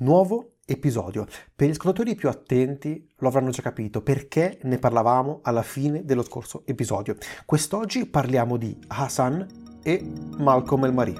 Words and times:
nuovo 0.00 0.56
episodio. 0.66 1.26
Per 1.54 1.66
gli 1.66 1.72
ascoltatori 1.72 2.14
più 2.14 2.28
attenti 2.28 3.08
lo 3.18 3.28
avranno 3.28 3.50
già 3.50 3.62
capito 3.62 4.02
perché 4.02 4.58
ne 4.62 4.78
parlavamo 4.78 5.40
alla 5.42 5.62
fine 5.62 6.04
dello 6.04 6.22
scorso 6.22 6.62
episodio. 6.66 7.16
Quest'oggi 7.44 8.06
parliamo 8.06 8.56
di 8.56 8.76
Hassan 8.88 9.46
e 9.82 10.04
Malcolm 10.38 10.84
El 10.84 10.92
Marie. 10.92 11.18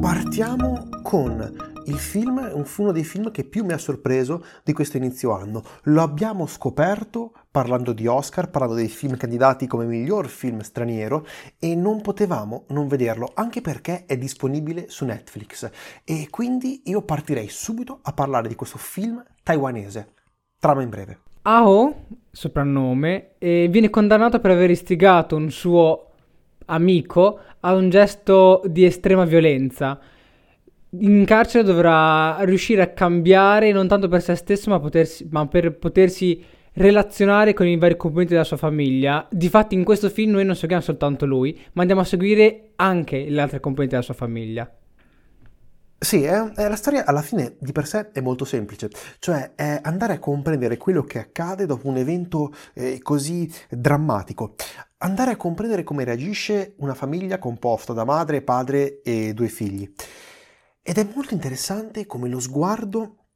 Partiamo 0.00 0.88
con 1.02 1.69
il 1.90 1.98
film 1.98 2.40
è 2.40 2.52
uno 2.52 2.92
dei 2.92 3.02
film 3.02 3.32
che 3.32 3.44
più 3.44 3.64
mi 3.64 3.72
ha 3.72 3.78
sorpreso 3.78 4.44
di 4.62 4.72
questo 4.72 4.96
inizio 4.96 5.32
anno. 5.32 5.62
Lo 5.84 6.02
abbiamo 6.02 6.46
scoperto 6.46 7.32
parlando 7.50 7.92
di 7.92 8.06
Oscar, 8.06 8.48
parlando 8.48 8.76
dei 8.76 8.88
film 8.88 9.16
candidati 9.16 9.66
come 9.66 9.86
miglior 9.86 10.28
film 10.28 10.60
straniero 10.60 11.26
e 11.58 11.74
non 11.74 12.00
potevamo 12.00 12.64
non 12.68 12.86
vederlo, 12.86 13.32
anche 13.34 13.60
perché 13.60 14.04
è 14.06 14.16
disponibile 14.16 14.86
su 14.88 15.04
Netflix. 15.04 15.68
E 16.04 16.28
quindi 16.30 16.82
io 16.84 17.02
partirei 17.02 17.48
subito 17.48 17.98
a 18.02 18.12
parlare 18.12 18.46
di 18.46 18.54
questo 18.54 18.78
film 18.78 19.22
taiwanese. 19.42 20.12
Trama 20.60 20.82
in 20.82 20.90
breve. 20.90 21.18
Ao, 21.42 22.06
soprannome, 22.30 23.32
viene 23.38 23.90
condannato 23.90 24.38
per 24.38 24.52
aver 24.52 24.70
istigato 24.70 25.34
un 25.34 25.50
suo 25.50 26.06
amico 26.66 27.40
a 27.60 27.74
un 27.74 27.90
gesto 27.90 28.62
di 28.66 28.84
estrema 28.84 29.24
violenza 29.24 29.98
in 30.98 31.24
carcere 31.24 31.64
dovrà 31.64 32.38
riuscire 32.40 32.82
a 32.82 32.88
cambiare 32.88 33.72
non 33.72 33.86
tanto 33.86 34.08
per 34.08 34.22
se 34.22 34.34
stesso, 34.34 34.70
ma, 34.70 34.80
potersi, 34.80 35.26
ma, 35.30 35.46
per 35.46 35.76
potersi 35.78 36.42
relazionare 36.72 37.52
con 37.52 37.66
i 37.66 37.76
vari 37.76 37.96
componenti 37.96 38.32
della 38.32 38.44
sua 38.44 38.56
famiglia. 38.56 39.26
Difatti, 39.30 39.74
in 39.74 39.84
questo 39.84 40.08
film 40.08 40.32
noi 40.32 40.44
non 40.44 40.56
seguiamo 40.56 40.82
soltanto 40.82 41.26
lui, 41.26 41.58
ma 41.72 41.82
andiamo 41.82 42.02
a 42.02 42.04
seguire 42.04 42.70
anche 42.76 43.28
le 43.28 43.40
altre 43.40 43.60
componenti 43.60 43.94
della 43.94 44.06
sua 44.06 44.14
famiglia. 44.14 44.72
Sì, 46.02 46.22
è, 46.22 46.42
la 46.56 46.76
storia 46.76 47.04
alla 47.04 47.20
fine 47.20 47.56
di 47.58 47.72
per 47.72 47.86
sé 47.86 48.10
è 48.12 48.22
molto 48.22 48.46
semplice, 48.46 48.88
cioè 49.18 49.52
è 49.54 49.80
andare 49.82 50.14
a 50.14 50.18
comprendere 50.18 50.78
quello 50.78 51.02
che 51.02 51.18
accade 51.18 51.66
dopo 51.66 51.88
un 51.88 51.98
evento 51.98 52.54
eh, 52.72 53.00
così 53.02 53.52
drammatico, 53.68 54.54
andare 54.98 55.32
a 55.32 55.36
comprendere 55.36 55.82
come 55.82 56.04
reagisce 56.04 56.72
una 56.78 56.94
famiglia 56.94 57.38
composta 57.38 57.92
da 57.92 58.04
madre, 58.04 58.40
padre 58.40 59.02
e 59.02 59.34
due 59.34 59.48
figli. 59.48 59.92
Ed 60.90 60.98
è 60.98 61.06
molto 61.14 61.34
interessante 61.34 62.04
come 62.04 62.28
lo 62.28 62.40
sguardo 62.40 63.26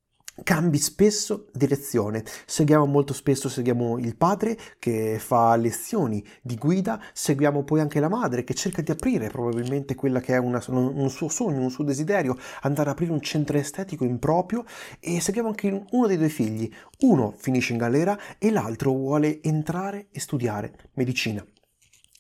cambi 0.43 0.77
spesso 0.79 1.47
direzione. 1.53 2.25
Seguiamo 2.47 2.85
molto 2.85 3.15
spesso 3.15 3.49
seguiamo 3.49 3.97
il 3.99 4.17
padre 4.17 4.59
che 4.81 5.21
fa 5.21 5.55
lezioni 5.55 6.27
di 6.43 6.57
guida, 6.57 7.01
seguiamo 7.13 7.63
poi 7.63 7.79
anche 7.79 8.01
la 8.01 8.09
madre 8.09 8.43
che 8.43 8.55
cerca 8.55 8.83
di 8.83 8.91
aprire 8.91 9.29
probabilmente 9.29 9.95
quella 9.95 10.19
che 10.19 10.35
è 10.35 10.39
una, 10.39 10.61
un 10.67 11.09
suo 11.11 11.29
sogno, 11.29 11.61
un 11.61 11.71
suo 11.71 11.85
desiderio, 11.85 12.37
andare 12.63 12.91
ad 12.91 12.97
aprire 12.97 13.13
un 13.13 13.21
centro 13.21 13.57
estetico 13.57 14.03
improprio 14.03 14.65
e 14.99 15.21
seguiamo 15.21 15.51
anche 15.51 15.87
uno 15.93 16.07
dei 16.09 16.17
due 16.17 16.31
figli. 16.31 16.69
Uno 17.03 17.33
finisce 17.37 17.71
in 17.71 17.79
galera 17.79 18.19
e 18.37 18.51
l'altro 18.51 18.91
vuole 18.91 19.41
entrare 19.45 20.09
e 20.11 20.19
studiare 20.19 20.91
medicina. 20.95 21.47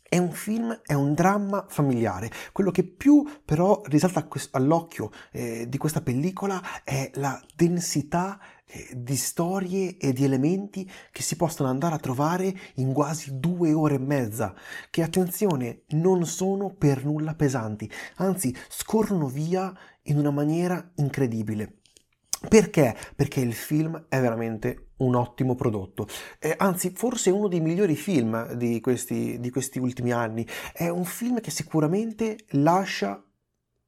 È 0.06 0.19
un 0.19 0.33
film, 0.33 0.80
è 0.84 0.92
un 0.92 1.14
dramma 1.14 1.64
familiare. 1.69 2.30
Quello 2.52 2.70
che 2.70 2.84
più 2.84 3.24
però 3.44 3.80
risalta 3.86 4.28
all'occhio 4.52 5.11
eh, 5.33 5.66
di 5.69 5.78
questa 5.78 6.02
pellicola 6.02 6.62
è 6.84 7.11
la 7.14 7.42
densità 7.56 8.38
eh, 8.66 8.91
di 8.96 9.16
storie 9.16 9.96
e 9.96 10.12
di 10.12 10.24
elementi 10.24 10.88
che 11.11 11.22
si 11.22 11.36
possono 11.36 11.69
andare 11.69 11.94
a 11.94 11.98
trovare 11.98 12.55
in 12.74 12.92
quasi 12.92 13.38
due 13.38 13.72
ore 13.72 13.94
e 13.94 13.98
mezza, 13.98 14.55
che 14.91 15.02
attenzione 15.02 15.83
non 15.91 16.27
sono 16.27 16.70
per 16.70 17.05
nulla 17.05 17.34
pesanti, 17.34 17.91
anzi 18.16 18.55
scorrono 18.68 19.27
via 19.27 19.72
in 20.05 20.18
una 20.18 20.30
maniera 20.30 20.92
incredibile. 20.96 21.80
Perché? 22.48 22.95
Perché 23.17 23.40
il 23.40 23.55
film 23.55 24.07
è 24.08 24.20
veramente 24.20 24.83
un 24.98 25.14
ottimo 25.14 25.55
prodotto, 25.55 26.06
eh, 26.38 26.55
anzi 26.56 26.90
forse 26.90 27.30
uno 27.30 27.48
dei 27.48 27.60
migliori 27.60 27.96
film 27.96 28.52
di 28.55 28.80
questi, 28.80 29.38
di 29.40 29.50
questi 29.50 29.78
ultimi 29.78 30.12
anni. 30.12 30.46
È 30.72 30.88
un 30.88 31.05
film 31.05 31.40
che 31.40 31.50
sicuramente 31.50 32.38
lascia 32.50 33.22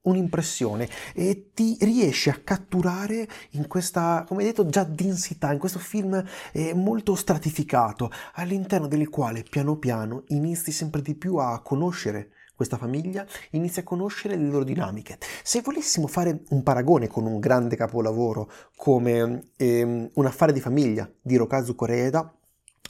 un'impressione 0.07 0.89
e 1.15 1.51
ti 1.53 1.77
riesce 1.81 2.31
a 2.31 2.41
catturare 2.43 3.29
in 3.51 3.67
questa, 3.67 4.25
come 4.27 4.45
detto, 4.45 4.67
già 4.67 4.85
densità, 4.85 5.53
in 5.53 5.59
questo 5.59 5.79
film 5.79 6.23
eh, 6.53 6.75
molto 6.75 7.15
stratificato, 7.15 8.11
all'interno 8.35 8.87
del 8.87 9.09
quale 9.09 9.43
piano 9.43 9.77
piano 9.77 10.25
inizi 10.29 10.73
sempre 10.73 11.03
di 11.03 11.15
più 11.15 11.37
a 11.37 11.61
conoscere 11.61 12.31
questa 12.57 12.79
famiglia 12.79 13.27
inizia 13.51 13.83
a 13.83 13.85
conoscere 13.85 14.37
le 14.37 14.49
loro 14.49 14.65
dinamiche. 14.65 15.19
Se 15.43 15.61
volessimo 15.61 16.07
fare 16.07 16.41
un 16.49 16.63
paragone 16.63 17.07
con 17.07 17.27
un 17.27 17.39
grande 17.39 17.77
capolavoro 17.77 18.51
come 18.75 19.51
ehm, 19.57 20.11
Un 20.15 20.27
affare 20.27 20.53
di 20.53 20.61
famiglia 20.61 21.09
di 21.21 21.37
Rokazu 21.37 21.75
Koreeda, 21.75 22.35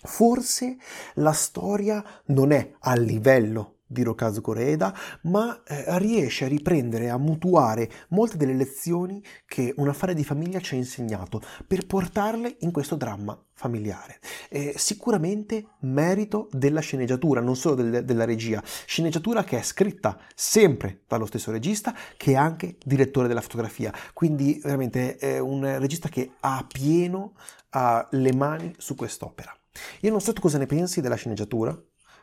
forse 0.03 0.77
la 1.15 1.33
storia 1.33 2.03
non 2.27 2.53
è 2.53 2.73
a 2.79 2.95
livello 2.95 3.76
di 3.87 4.03
Rokazu 4.03 4.41
Koreeda, 4.41 4.95
ma 5.23 5.63
eh, 5.65 5.99
riesce 5.99 6.45
a 6.45 6.49
riprendere, 6.49 7.11
a 7.11 7.19
mutuare 7.19 7.91
molte 8.09 8.37
delle 8.37 8.55
lezioni 8.55 9.23
che 9.47 9.73
un 9.77 9.89
affare 9.89 10.15
di 10.15 10.25
famiglia 10.25 10.61
ci 10.61 10.75
ha 10.75 10.79
insegnato 10.79 11.41
per 11.67 11.87
portarle 11.87 12.57
in 12.61 12.73
questo 12.73 12.97
dramma 12.97 13.41
familiare. 13.53 14.19
Eh, 14.51 14.75
sicuramente 14.77 15.67
merito 15.81 16.49
della 16.53 16.81
sceneggiatura, 16.81 17.41
non 17.41 17.57
solo 17.57 17.75
del, 17.77 18.05
della 18.05 18.25
regia, 18.25 18.63
sceneggiatura 18.65 19.45
che 19.45 19.59
è 19.59 19.63
scritta 19.63 20.19
sempre 20.35 21.03
dallo 21.09 21.27
stesso 21.27 21.51
regista 21.51 21.95
che 22.17 22.33
è 22.33 22.37
anche 22.37 22.77
direttore 22.85 23.29
della 23.29 23.41
fotografia, 23.41 23.93
quindi 24.13 24.61
veramente 24.63 25.17
è 25.17 25.39
un 25.39 25.79
regista 25.79 26.09
che 26.09 26.33
ha 26.41 26.67
pieno 26.71 27.33
uh, 27.73 28.07
le 28.11 28.35
mani 28.35 28.75
su 28.77 28.95
quest'opera. 28.95 29.57
Io 30.01 30.11
non 30.11 30.21
so 30.21 30.33
tu 30.33 30.41
cosa 30.41 30.59
ne 30.59 30.67
pensi 30.67 31.01
della 31.01 31.17
sceneggiatura, 31.17 31.79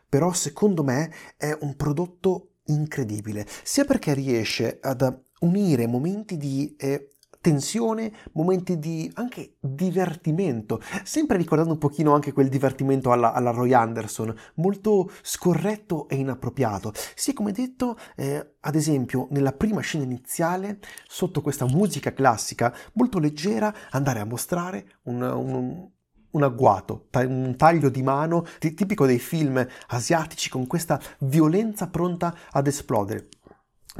però 0.08 0.32
secondo 0.32 0.82
me 0.82 1.12
è 1.36 1.56
un 1.60 1.76
prodotto 1.76 2.50
incredibile, 2.66 3.46
sia 3.62 3.84
perché 3.84 4.14
riesce 4.14 4.78
ad 4.80 5.22
unire 5.40 5.86
momenti 5.86 6.36
di 6.36 6.74
eh, 6.78 7.14
tensione, 7.44 8.10
momenti 8.32 8.78
di 8.78 9.10
anche 9.16 9.56
divertimento, 9.60 10.80
sempre 11.02 11.36
ricordando 11.36 11.74
un 11.74 11.78
pochino 11.78 12.14
anche 12.14 12.32
quel 12.32 12.48
divertimento 12.48 13.12
alla, 13.12 13.34
alla 13.34 13.50
Roy 13.50 13.74
Anderson, 13.74 14.34
molto 14.54 15.10
scorretto 15.20 16.08
e 16.08 16.16
inappropriato. 16.16 16.94
Sia 17.14 17.34
come 17.34 17.52
detto, 17.52 17.98
eh, 18.16 18.54
ad 18.60 18.74
esempio, 18.74 19.28
nella 19.30 19.52
prima 19.52 19.82
scena 19.82 20.04
iniziale, 20.04 20.78
sotto 21.06 21.42
questa 21.42 21.66
musica 21.66 22.14
classica 22.14 22.74
molto 22.94 23.18
leggera, 23.18 23.74
andare 23.90 24.20
a 24.20 24.24
mostrare 24.24 25.00
un, 25.02 25.20
un 25.20 25.90
un 26.34 26.42
agguato, 26.42 27.06
un 27.12 27.54
taglio 27.56 27.88
di 27.88 28.02
mano 28.02 28.44
tipico 28.58 29.06
dei 29.06 29.18
film 29.18 29.66
asiatici 29.88 30.48
con 30.48 30.66
questa 30.66 31.00
violenza 31.20 31.88
pronta 31.88 32.34
ad 32.50 32.66
esplodere. 32.66 33.28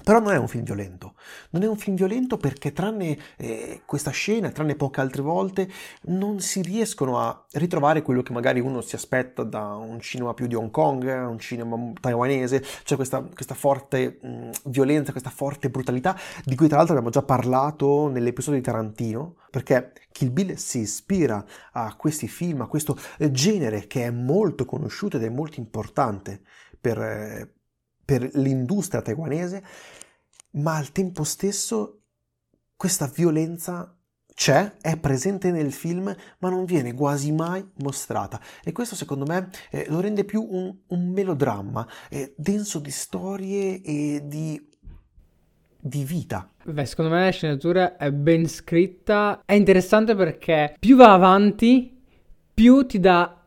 Però 0.03 0.19
non 0.19 0.33
è 0.33 0.37
un 0.37 0.49
film 0.49 0.65
violento, 0.65 1.15
non 1.51 1.63
è 1.63 1.69
un 1.69 1.77
film 1.77 1.95
violento 1.95 2.37
perché 2.37 2.73
tranne 2.73 3.17
eh, 3.37 3.83
questa 3.87 4.11
scena, 4.11 4.51
tranne 4.51 4.75
poche 4.75 5.01
altre 5.01 5.23
volte, 5.23 5.71
non 6.07 6.41
si 6.41 6.63
riescono 6.63 7.21
a 7.21 7.47
ritrovare 7.53 8.03
quello 8.03 8.21
che 8.23 8.33
magari 8.33 8.59
uno 8.59 8.81
si 8.81 8.97
aspetta 8.97 9.45
da 9.45 9.77
un 9.77 10.01
cinema 10.01 10.35
più 10.35 10.49
di 10.49 10.57
Hong 10.57 10.73
Kong, 10.73 11.05
un 11.05 11.39
cinema 11.39 11.93
taiwanese, 12.01 12.65
cioè 12.83 12.97
questa, 12.97 13.23
questa 13.23 13.55
forte 13.55 14.19
mh, 14.21 14.51
violenza, 14.65 15.13
questa 15.13 15.31
forte 15.31 15.71
brutalità, 15.71 16.19
di 16.45 16.57
cui 16.57 16.67
tra 16.67 16.79
l'altro 16.79 16.95
abbiamo 16.97 17.13
già 17.13 17.23
parlato 17.23 18.09
nell'episodio 18.09 18.59
di 18.59 18.67
Tarantino, 18.67 19.37
perché 19.49 19.93
Kill 20.11 20.33
Bill 20.33 20.55
si 20.55 20.81
ispira 20.81 21.43
a 21.71 21.95
questi 21.95 22.27
film, 22.27 22.63
a 22.63 22.67
questo 22.67 22.99
genere 23.31 23.87
che 23.87 24.07
è 24.07 24.11
molto 24.11 24.65
conosciuto 24.65 25.19
ed 25.19 25.23
è 25.23 25.31
molto 25.31 25.61
importante 25.61 26.41
per... 26.81 27.54
Per 28.05 28.31
l'industria 28.35 29.03
taiwanese, 29.03 29.65
ma 30.53 30.77
al 30.77 30.93
tempo 30.93 31.25
stesso 31.25 32.03
questa 32.77 33.07
violenza 33.07 33.97
c'è, 34.35 34.79
è 34.81 34.99
presente 34.99 35.53
nel 35.53 35.73
film, 35.73 36.15
ma 36.39 36.49
non 36.51 36.65
viene 36.65 36.93
quasi 36.93 37.33
mai 37.33 37.65
mostrata. 37.79 38.41
E 38.65 38.73
questo 38.73 38.97
secondo 38.97 39.25
me 39.25 39.49
eh, 39.71 39.87
lo 39.89 40.01
rende 40.01 40.25
più 40.25 40.47
un, 40.49 40.77
un 40.89 41.11
melodramma, 41.11 41.87
eh, 42.11 42.35
denso 42.37 42.81
di 42.81 42.91
storie 42.91 43.81
e 43.81 44.23
di, 44.25 44.61
di 45.79 46.05
vita. 46.05 46.51
Beh, 46.65 46.85
secondo 46.85 47.13
me 47.13 47.25
la 47.25 47.31
sceneggiatura 47.31 47.97
è 47.97 48.11
ben 48.11 48.49
scritta, 48.49 49.43
è 49.45 49.55
interessante 49.55 50.17
perché 50.17 50.75
più 50.81 50.97
va 50.97 51.13
avanti, 51.13 52.03
più 52.53 52.85
ti 52.87 52.99
dà 52.99 53.44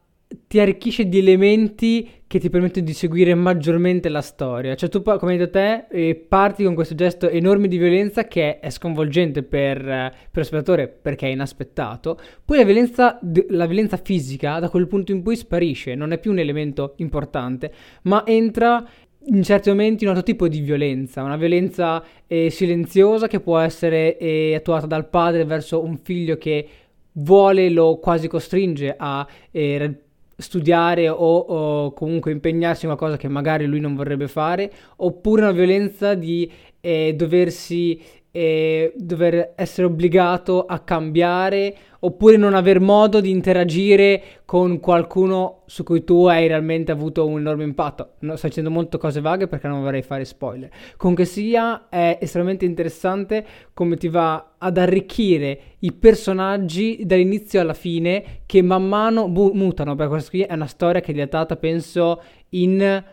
ti 0.48 0.60
arricchisce 0.60 1.07
di 1.07 1.18
elementi 1.18 2.10
che 2.28 2.39
ti 2.39 2.50
permettono 2.50 2.86
di 2.86 2.94
seguire 2.94 3.34
maggiormente 3.34 4.10
la 4.10 4.22
storia. 4.22 4.75
Cioè 4.75 4.89
tu, 4.89 5.01
come 5.01 5.31
hai 5.31 5.38
detto 5.38 5.51
te, 5.51 5.86
eh, 5.89 6.16
parti 6.16 6.63
con 6.63 6.75
questo 6.75 6.94
gesto 6.94 7.30
enorme 7.30 7.68
di 7.68 7.78
violenza 7.78 8.25
che 8.25 8.60
è 8.60 8.69
sconvolgente 8.69 9.44
per, 9.44 9.78
eh, 9.78 10.12
per 10.12 10.30
lo 10.31 10.44
spettatore 10.44 10.88
perché 10.88 11.28
è 11.28 11.31
inaspettato. 11.31 12.19
Poi 12.44 12.57
la 12.57 12.63
violenza, 12.63 13.19
la 13.50 13.66
violenza 13.66 13.98
fisica 13.98 14.60
da 14.60 14.69
quel 14.69 14.88
punto 14.88 15.12
in 15.12 15.24
cui 15.24 15.36
sparisce, 15.36 15.95
non 15.95 16.12
è 16.12 16.19
più 16.19 16.31
un 16.31 16.39
elemento 16.39 16.94
importante, 16.98 17.72
ma 18.04 18.25
entra 18.25 18.86
in 19.30 19.44
certi 19.44 19.69
momenti 19.69 20.04
un 20.04 20.12
altro 20.12 20.24
tipo 20.24 20.48
di 20.48 20.60
violenza, 20.60 21.24
una 21.24 21.36
violenza 21.36 22.04
eh, 22.28 22.50
silenziosa 22.50 23.28
che 23.28 23.39
può 23.39 23.57
essere 23.57 24.18
eh, 24.18 24.56
attuata 24.56 24.86
dal 24.86 25.10
padre 25.10 25.44
verso 25.44 25.84
un 25.84 25.98
figlio 25.98 26.38
che 26.38 26.68
vuole, 27.13 27.69
lo 27.69 27.98
quasi 27.98 28.28
costringe 28.28 28.95
a 28.98 29.28
eh, 29.51 30.01
studiare 30.38 31.10
o, 31.10 31.16
o, 31.16 31.94
comunque 31.94 32.31
impegnarsi 32.31 32.86
in 32.86 32.95
qualcosa 32.95 33.18
che 33.18 33.28
magari 33.28 33.66
lui 33.66 33.80
non 33.80 33.95
vorrebbe 33.95 34.28
fare, 34.28 34.72
oppure 34.98 35.42
una 35.42 35.51
violenza 35.51 36.13
di 36.13 36.50
eh, 36.80 37.13
doversi 37.16 38.00
eh, 38.38 38.94
dover 38.95 39.54
essere 39.56 39.88
obbligato 39.88 40.63
a 40.68 40.78
cambiare 40.78 41.75
oppure 42.01 42.38
non 42.38 42.54
aver 42.54 42.80
modo 42.80 43.19
di 43.19 43.31
interagire 43.31 44.22
con 44.45 44.80
qualcuno 44.80 45.63
su 45.66 45.84
cui 45.84 46.04
tu 46.04 46.28
hai 46.28 46.45
realmente 46.45 46.92
avuto 46.92 47.25
un 47.25 47.39
enorme 47.39 47.63
impatto. 47.63 48.12
No, 48.19 48.36
sto 48.36 48.45
dicendo 48.45 48.69
molte 48.69 49.00
cose 49.00 49.22
vaghe 49.22 49.48
perché 49.48 49.68
non 49.68 49.81
vorrei 49.81 50.04
fare 50.04 50.24
spoiler. 50.24 50.69
Comunque 50.98 51.25
sia, 51.25 51.89
è 51.89 52.19
estremamente 52.22 52.63
interessante 52.66 53.44
come 53.74 53.98
ti 53.98 54.07
va 54.07 54.54
ad 54.60 54.78
arricchire 54.78 55.60
i 55.80 55.92
personaggi 55.92 57.01
dall'inizio 57.06 57.60
alla 57.60 57.74
fine 57.74 58.42
che 58.45 58.62
man 58.62 58.88
mano 58.88 59.30
bu- 59.30 59.54
mutano, 59.56 59.95
perché 59.95 60.12
questa 60.12 60.30
qui 60.30 60.42
è 60.42 60.54
una 60.54 60.68
storia 60.68 61.01
che 61.01 61.12
è 61.12 61.16
datata, 61.16 61.56
penso, 61.56 62.22
in 62.50 63.04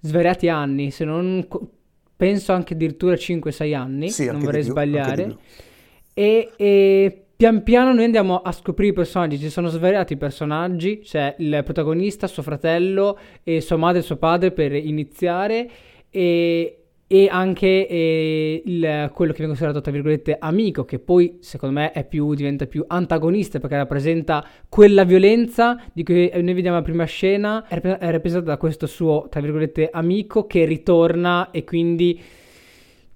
svariati 0.00 0.48
anni, 0.48 0.90
se 0.90 1.04
non 1.04 1.46
penso 2.22 2.52
anche 2.52 2.74
addirittura 2.74 3.16
5-6 3.16 3.74
anni, 3.74 4.08
sì, 4.08 4.26
non 4.26 4.38
vorrei 4.38 4.62
più, 4.62 4.70
sbagliare. 4.70 5.36
E, 6.14 6.52
e, 6.56 7.22
pian 7.34 7.64
piano 7.64 7.92
noi 7.92 8.04
andiamo 8.04 8.42
a 8.42 8.52
scoprire 8.52 8.92
i 8.92 8.94
personaggi, 8.94 9.40
ci 9.40 9.50
sono 9.50 9.66
svariati 9.66 10.16
personaggi, 10.16 11.00
c'è 11.00 11.34
il 11.38 11.62
protagonista, 11.64 12.28
suo 12.28 12.44
fratello, 12.44 13.18
e 13.42 13.60
sua 13.60 13.76
madre 13.76 13.98
e 13.98 14.02
suo 14.02 14.18
padre 14.18 14.52
per 14.52 14.72
iniziare 14.72 15.68
e 16.10 16.81
e 17.12 17.28
anche 17.30 17.86
eh, 17.86 18.62
il, 18.64 19.10
quello 19.12 19.32
che 19.32 19.36
viene 19.36 19.52
considerato 19.52 19.82
tra 19.82 19.92
virgolette 19.92 20.38
amico 20.40 20.86
che 20.86 20.98
poi 20.98 21.36
secondo 21.40 21.78
me 21.78 22.06
più, 22.08 22.32
diventa 22.32 22.64
più 22.64 22.82
antagonista 22.86 23.60
perché 23.60 23.76
rappresenta 23.76 24.42
quella 24.66 25.04
violenza 25.04 25.78
di 25.92 26.04
cui 26.04 26.30
noi 26.32 26.54
vediamo 26.54 26.78
la 26.78 26.82
prima 26.82 27.04
scena 27.04 27.66
è 27.68 27.78
rappresentata 27.82 28.52
da 28.52 28.56
questo 28.56 28.86
suo 28.86 29.26
tra 29.28 29.42
virgolette 29.42 29.90
amico 29.92 30.46
che 30.46 30.64
ritorna 30.64 31.50
e 31.50 31.64
quindi 31.64 32.18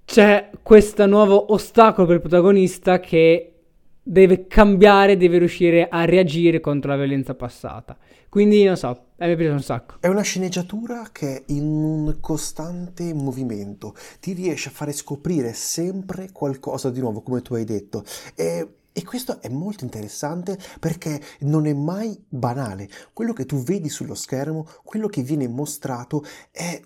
c'è 0.05 0.51
questo 0.61 1.07
nuovo 1.07 1.51
ostacolo 1.51 2.05
per 2.05 2.17
il 2.17 2.21
protagonista 2.21 2.99
che 2.99 3.53
deve 4.03 4.45
cambiare, 4.45 5.17
deve 5.17 5.39
riuscire 5.39 5.87
a 5.89 6.05
reagire 6.05 6.59
contro 6.59 6.91
la 6.91 6.97
violenza 6.97 7.33
passata. 7.33 7.97
Quindi 8.37 8.63
non 8.65 8.77
so, 8.77 8.89
a 9.17 9.25
me 9.25 9.35
piace 9.35 9.51
un 9.51 9.63
sacco. 9.63 9.95
È 9.99 10.05
una 10.05 10.21
sceneggiatura 10.21 11.09
che 11.11 11.37
è 11.37 11.43
in 11.47 11.65
un 11.65 12.19
costante 12.19 13.11
movimento, 13.15 13.95
ti 14.19 14.33
riesce 14.33 14.69
a 14.69 14.71
fare 14.71 14.91
scoprire 14.91 15.53
sempre 15.53 16.31
qualcosa 16.31 16.91
di 16.91 16.99
nuovo, 16.99 17.21
come 17.21 17.41
tu 17.41 17.55
hai 17.55 17.63
detto. 17.63 18.03
E 18.35 18.75
e 18.91 19.03
questo 19.03 19.41
è 19.41 19.49
molto 19.49 19.83
interessante 19.83 20.57
perché 20.79 21.19
non 21.41 21.65
è 21.65 21.73
mai 21.73 22.23
banale. 22.27 22.87
Quello 23.11 23.33
che 23.33 23.45
tu 23.45 23.57
vedi 23.63 23.89
sullo 23.89 24.15
schermo, 24.15 24.67
quello 24.83 25.07
che 25.07 25.23
viene 25.23 25.47
mostrato 25.47 26.23
è 26.51 26.79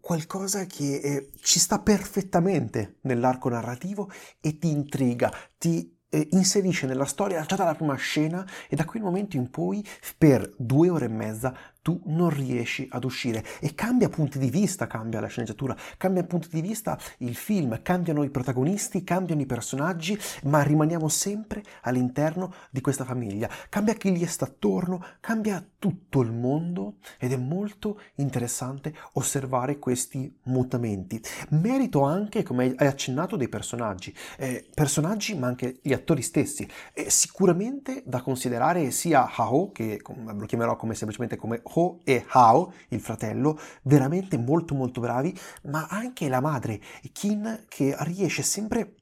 qualcosa 0.00 0.64
che 0.64 0.96
eh, 0.96 1.30
ci 1.40 1.58
sta 1.58 1.78
perfettamente 1.80 2.98
nell'arco 3.02 3.48
narrativo 3.48 4.10
e 4.40 4.58
ti 4.58 4.68
intriga, 4.68 5.32
ti 5.58 5.95
eh, 6.08 6.28
inserisce 6.32 6.86
nella 6.86 7.04
storia 7.04 7.44
già 7.44 7.56
dalla 7.56 7.74
prima 7.74 7.94
scena 7.96 8.46
e 8.68 8.76
da 8.76 8.84
quel 8.84 9.02
momento 9.02 9.36
in 9.36 9.50
poi 9.50 9.86
per 10.16 10.52
due 10.56 10.90
ore 10.90 11.06
e 11.06 11.08
mezza 11.08 11.54
tu 11.86 12.00
non 12.06 12.30
riesci 12.30 12.88
ad 12.90 13.04
uscire 13.04 13.44
e 13.60 13.72
cambia 13.76 14.08
punti 14.08 14.40
di 14.40 14.50
vista, 14.50 14.88
cambia 14.88 15.20
la 15.20 15.28
sceneggiatura, 15.28 15.76
cambia 15.96 16.24
punti 16.24 16.48
di 16.50 16.60
vista 16.60 16.98
il 17.18 17.36
film, 17.36 17.80
cambiano 17.80 18.24
i 18.24 18.30
protagonisti, 18.30 19.04
cambiano 19.04 19.40
i 19.40 19.46
personaggi, 19.46 20.18
ma 20.46 20.62
rimaniamo 20.62 21.06
sempre 21.06 21.62
all'interno 21.82 22.52
di 22.72 22.80
questa 22.80 23.04
famiglia. 23.04 23.48
Cambia 23.68 23.94
chi 23.94 24.10
gli 24.10 24.26
sta 24.26 24.46
attorno, 24.46 25.00
cambia 25.20 25.64
tutto 25.78 26.22
il 26.22 26.32
mondo 26.32 26.96
ed 27.20 27.30
è 27.30 27.36
molto 27.36 28.00
interessante 28.16 28.92
osservare 29.12 29.78
questi 29.78 30.40
mutamenti. 30.46 31.22
Merito 31.50 32.00
anche, 32.00 32.42
come 32.42 32.74
hai 32.76 32.86
accennato, 32.88 33.36
dei 33.36 33.48
personaggi, 33.48 34.12
eh, 34.38 34.68
personaggi 34.74 35.38
ma 35.38 35.46
anche 35.46 35.78
gli 35.82 35.92
attori 35.92 36.22
stessi. 36.22 36.68
È 36.92 37.08
sicuramente 37.08 38.02
da 38.04 38.22
considerare 38.22 38.90
sia 38.90 39.30
Hao, 39.32 39.70
che 39.70 40.00
lo 40.02 40.46
chiamerò 40.46 40.74
come 40.74 40.96
semplicemente 40.96 41.36
come 41.36 41.60
Ho 41.78 42.00
e 42.04 42.24
Hao, 42.28 42.72
il 42.88 43.00
fratello, 43.00 43.58
veramente 43.82 44.38
molto 44.38 44.74
molto 44.74 45.00
bravi, 45.00 45.38
ma 45.64 45.86
anche 45.88 46.28
la 46.28 46.40
madre, 46.40 46.80
Kin, 47.12 47.64
che 47.68 47.94
riesce 48.00 48.42
sempre 48.42 48.94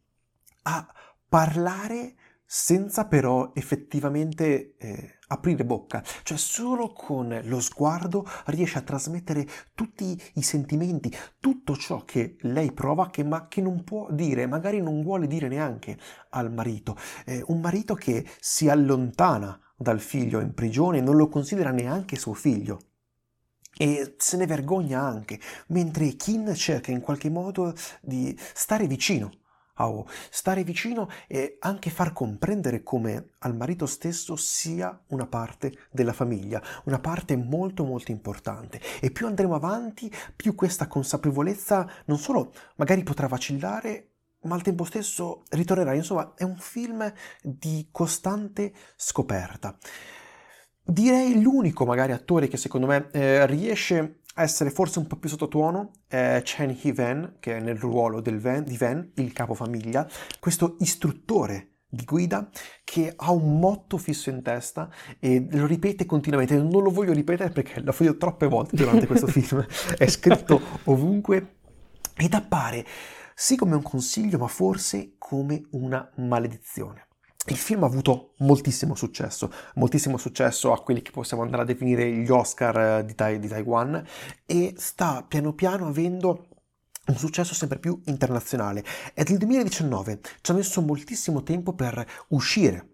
a 0.63 0.87
parlare 1.29 2.15
senza 2.47 3.07
però 3.07 3.53
effettivamente 3.55 4.77
eh, 4.77 5.19
aprire 5.29 5.65
bocca, 5.65 6.03
cioè 6.23 6.37
solo 6.37 6.93
con 6.93 7.41
lo 7.45 7.61
sguardo 7.61 8.27
riesce 8.47 8.79
a 8.79 8.83
trasmettere 8.83 9.47
tutti 9.75 10.21
i 10.35 10.43
sentimenti, 10.43 11.15
tutto 11.41 11.77
ciò 11.77 12.05
che 12.05 12.37
lei 12.41 12.73
prova 12.73 13.11
che, 13.11 13.25
ma 13.25 13.49
che 13.49 13.61
non 13.61 13.83
può 13.85 14.09
dire, 14.11 14.47
magari 14.47 14.81
non 14.81 15.03
vuole 15.03 15.27
dire 15.27 15.49
neanche 15.49 15.99
al 16.31 16.53
marito, 16.53 16.97
eh, 17.25 17.43
un 17.47 17.61
marito 17.61 17.95
che 17.95 18.27
si 18.39 18.69
allontana 18.69 19.59
dal 19.77 20.01
figlio 20.01 20.41
in 20.41 20.55
prigione, 20.55 21.01
non 21.01 21.17
lo 21.17 21.29
considera 21.29 21.71
neanche 21.71 22.17
suo 22.17 22.35
figlio. 22.35 22.79
E 23.77 24.15
se 24.19 24.37
ne 24.37 24.47
vergogna 24.47 25.01
anche, 25.01 25.41
mentre 25.69 26.15
Kin 26.15 26.55
cerca 26.55 26.93
in 26.93 27.01
qualche 27.01 27.29
modo 27.29 27.75
di 28.01 28.39
stare 28.39 28.87
vicino 28.87 29.44
a 29.75 29.89
O, 29.89 30.07
stare 30.31 30.65
vicino 30.65 31.09
e 31.27 31.57
anche 31.61 31.91
far 31.91 32.13
comprendere 32.13 32.83
come 32.83 33.31
al 33.39 33.57
marito 33.57 33.87
stesso 33.87 34.37
sia 34.37 34.99
una 35.09 35.27
parte 35.27 35.73
della 35.91 36.13
famiglia, 36.13 36.63
una 36.85 36.99
parte 36.99 37.37
molto 37.37 37.85
molto 37.85 38.11
importante. 38.11 38.81
E 39.01 39.11
più 39.11 39.27
andremo 39.27 39.55
avanti, 39.55 40.13
più 40.35 40.55
questa 40.55 40.87
consapevolezza 40.87 41.89
non 42.07 42.19
solo 42.19 42.53
magari 42.77 43.03
potrà 43.03 43.27
vacillare, 43.27 44.11
ma 44.43 44.55
al 44.55 44.63
tempo 44.63 44.85
stesso 44.85 45.45
ritornerà. 45.51 45.95
Insomma, 45.95 46.35
è 46.37 46.45
un 46.45 46.57
film 46.57 47.13
di 47.43 47.89
costante 47.91 48.73
scoperta. 48.97 49.77
Direi 50.87 51.41
l'unico 51.41 51.87
magari 51.87 52.13
attore 52.13 52.47
che 52.47 52.59
secondo 52.59 52.87
me 52.87 53.09
eh, 53.11 53.47
riesce 53.47 54.21
essere 54.35 54.71
forse 54.71 54.99
un 54.99 55.07
po' 55.07 55.17
più 55.17 55.29
sottotono 55.29 55.93
è 56.07 56.41
Chen 56.45 56.77
Hee-ven, 56.83 57.37
che 57.41 57.57
è 57.57 57.61
nel 57.61 57.77
ruolo 57.77 58.21
Ven, 58.21 58.65
di 58.65 58.77
Ven, 58.77 59.13
il 59.15 59.33
capofamiglia, 59.33 60.09
questo 60.41 60.77
istruttore 60.81 61.75
di 61.95 62.05
guida 62.05 62.51
che 62.83 63.13
ha 63.15 63.31
un 63.31 63.61
motto 63.61 63.97
fisso 63.99 64.29
in 64.29 64.43
testa 64.43 64.91
e 65.21 65.47
lo 65.51 65.67
ripete 65.67 66.05
continuamente. 66.05 66.57
Non 66.57 66.83
lo 66.83 66.91
voglio 66.91 67.13
ripetere 67.13 67.51
perché 67.51 67.81
l'ho 67.81 67.93
fatto 67.93 68.17
troppe 68.17 68.47
volte 68.47 68.77
durante 68.77 69.07
questo 69.07 69.27
film, 69.29 69.65
è 69.97 70.07
scritto 70.09 70.61
ovunque 70.85 71.57
ed 72.17 72.35
appare 72.35 72.85
sì 73.35 73.57
come 73.57 73.75
un 73.75 73.83
consiglio, 73.83 74.39
ma 74.39 74.49
forse 74.49 75.15
come 75.19 75.67
una 75.71 76.11
maledizione. 76.17 77.09
Il 77.47 77.57
film 77.57 77.83
ha 77.83 77.87
avuto 77.87 78.33
moltissimo 78.39 78.95
successo, 78.95 79.53
moltissimo 79.75 80.17
successo 80.17 80.73
a 80.73 80.83
quelli 80.83 81.03
che 81.03 81.11
possiamo 81.11 81.43
andare 81.43 81.63
a 81.63 81.67
definire 81.67 82.11
gli 82.11 82.31
Oscar 82.31 83.01
eh, 83.01 83.05
di, 83.05 83.15
tai- 83.15 83.39
di 83.39 83.49
Taiwan 83.49 84.03
e 84.47 84.75
sta 84.79 85.23
piano 85.29 85.53
piano 85.53 85.87
avendo 85.87 86.47
un 87.07 87.17
successo 87.17 87.53
sempre 87.53 87.79
più 87.79 88.01
internazionale. 88.07 88.83
È 89.13 89.23
del 89.25 89.37
2019, 89.37 90.21
ci 90.41 90.51
ha 90.51 90.55
messo 90.55 90.81
moltissimo 90.81 91.43
tempo 91.43 91.75
per 91.75 92.07
uscire 92.29 92.94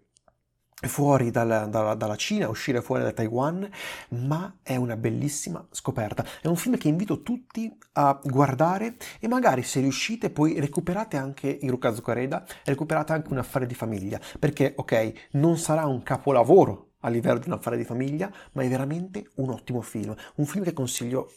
fuori 0.87 1.31
dal, 1.31 1.67
dalla, 1.69 1.93
dalla, 1.93 2.15
Cina, 2.15 2.49
uscire 2.49 2.81
fuori 2.81 3.03
da 3.03 3.11
Taiwan, 3.11 3.69
ma 4.09 4.57
è 4.61 4.75
una 4.75 4.95
bellissima 4.95 5.65
scoperta. 5.71 6.25
È 6.41 6.47
un 6.47 6.55
film 6.55 6.77
che 6.77 6.87
invito 6.87 7.21
tutti 7.21 7.75
a 7.93 8.19
guardare 8.23 8.95
e 9.19 9.27
magari 9.27 9.63
se 9.63 9.79
riuscite 9.79 10.29
poi 10.29 10.59
recuperate 10.59 11.17
anche 11.17 11.47
Iruka 11.47 11.93
Zukareda 11.93 12.43
e 12.45 12.71
recuperate 12.71 13.13
anche 13.13 13.31
un 13.31 13.37
affare 13.37 13.65
di 13.65 13.75
famiglia, 13.75 14.19
perché 14.39 14.73
ok, 14.75 15.29
non 15.31 15.57
sarà 15.57 15.85
un 15.85 16.03
capolavoro 16.03 16.91
a 17.01 17.09
livello 17.09 17.39
di 17.39 17.47
un 17.47 17.53
affare 17.53 17.77
di 17.77 17.83
famiglia, 17.83 18.31
ma 18.53 18.63
è 18.63 18.67
veramente 18.67 19.29
un 19.35 19.49
ottimo 19.49 19.81
film, 19.81 20.15
un 20.35 20.45
film 20.45 20.63
che 20.63 20.73
consiglio 20.73 21.31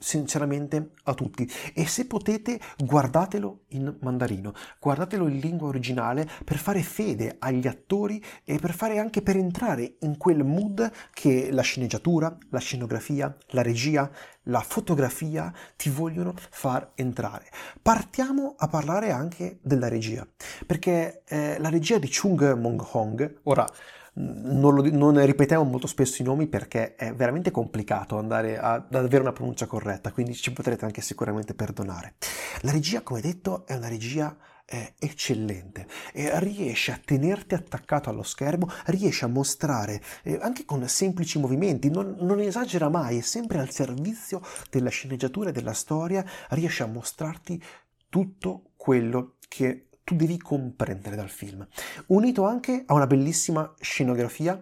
sinceramente 0.00 0.92
a 1.04 1.14
tutti 1.14 1.48
e 1.74 1.86
se 1.86 2.06
potete 2.06 2.58
guardatelo 2.78 3.64
in 3.68 3.94
mandarino, 4.00 4.54
guardatelo 4.80 5.28
in 5.28 5.38
lingua 5.38 5.68
originale 5.68 6.28
per 6.42 6.56
fare 6.56 6.82
fede 6.82 7.36
agli 7.38 7.66
attori 7.66 8.22
e 8.44 8.58
per 8.58 8.72
fare 8.72 8.98
anche 8.98 9.20
per 9.20 9.36
entrare 9.36 9.96
in 10.00 10.16
quel 10.16 10.42
mood 10.42 10.90
che 11.12 11.50
la 11.52 11.62
sceneggiatura, 11.62 12.36
la 12.48 12.58
scenografia, 12.58 13.36
la 13.48 13.62
regia, 13.62 14.10
la 14.44 14.60
fotografia 14.60 15.52
ti 15.76 15.90
vogliono 15.90 16.34
far 16.36 16.92
entrare. 16.94 17.50
Partiamo 17.82 18.54
a 18.56 18.68
parlare 18.68 19.10
anche 19.10 19.58
della 19.60 19.88
regia, 19.88 20.26
perché 20.66 21.22
eh, 21.26 21.58
la 21.58 21.68
regia 21.68 21.98
di 21.98 22.08
Chung 22.08 22.54
Mong 22.54 22.82
Hong, 22.92 23.40
ora 23.42 23.66
non, 24.14 24.74
lo, 24.74 24.88
non, 24.90 25.24
ripetiamo 25.24 25.64
molto 25.64 25.86
spesso 25.86 26.22
i 26.22 26.24
nomi 26.24 26.46
perché 26.46 26.94
è 26.94 27.14
veramente 27.14 27.50
complicato 27.50 28.18
andare 28.18 28.58
a, 28.58 28.74
ad 28.74 28.94
avere 28.94 29.22
una 29.22 29.32
pronuncia 29.32 29.66
corretta, 29.66 30.12
quindi 30.12 30.34
ci 30.34 30.52
potrete 30.52 30.84
anche 30.84 31.00
sicuramente 31.00 31.54
perdonare. 31.54 32.14
La 32.62 32.72
regia, 32.72 33.02
come 33.02 33.20
detto, 33.20 33.66
è 33.66 33.74
una 33.74 33.88
regia 33.88 34.36
eh, 34.70 34.94
eccellente 34.98 35.86
e 36.12 36.30
riesce 36.40 36.92
a 36.92 37.00
tenerti 37.04 37.54
attaccato 37.54 38.08
allo 38.08 38.22
schermo, 38.22 38.70
riesce 38.86 39.24
a 39.24 39.28
mostrare 39.28 40.00
eh, 40.22 40.38
anche 40.40 40.64
con 40.64 40.86
semplici 40.88 41.38
movimenti, 41.38 41.90
non, 41.90 42.16
non 42.20 42.38
esagera 42.40 42.88
mai, 42.88 43.18
è 43.18 43.22
sempre 43.22 43.58
al 43.58 43.70
servizio 43.70 44.40
della 44.70 44.90
sceneggiatura 44.90 45.50
e 45.50 45.52
della 45.52 45.72
storia, 45.72 46.24
riesce 46.50 46.84
a 46.84 46.86
mostrarti 46.86 47.62
tutto 48.08 48.70
quello 48.76 49.34
che 49.48 49.89
tu 50.10 50.16
devi 50.16 50.38
comprendere 50.38 51.14
dal 51.14 51.28
film, 51.28 51.64
unito 52.06 52.44
anche 52.44 52.82
a 52.84 52.94
una 52.94 53.06
bellissima 53.06 53.72
scenografia 53.80 54.60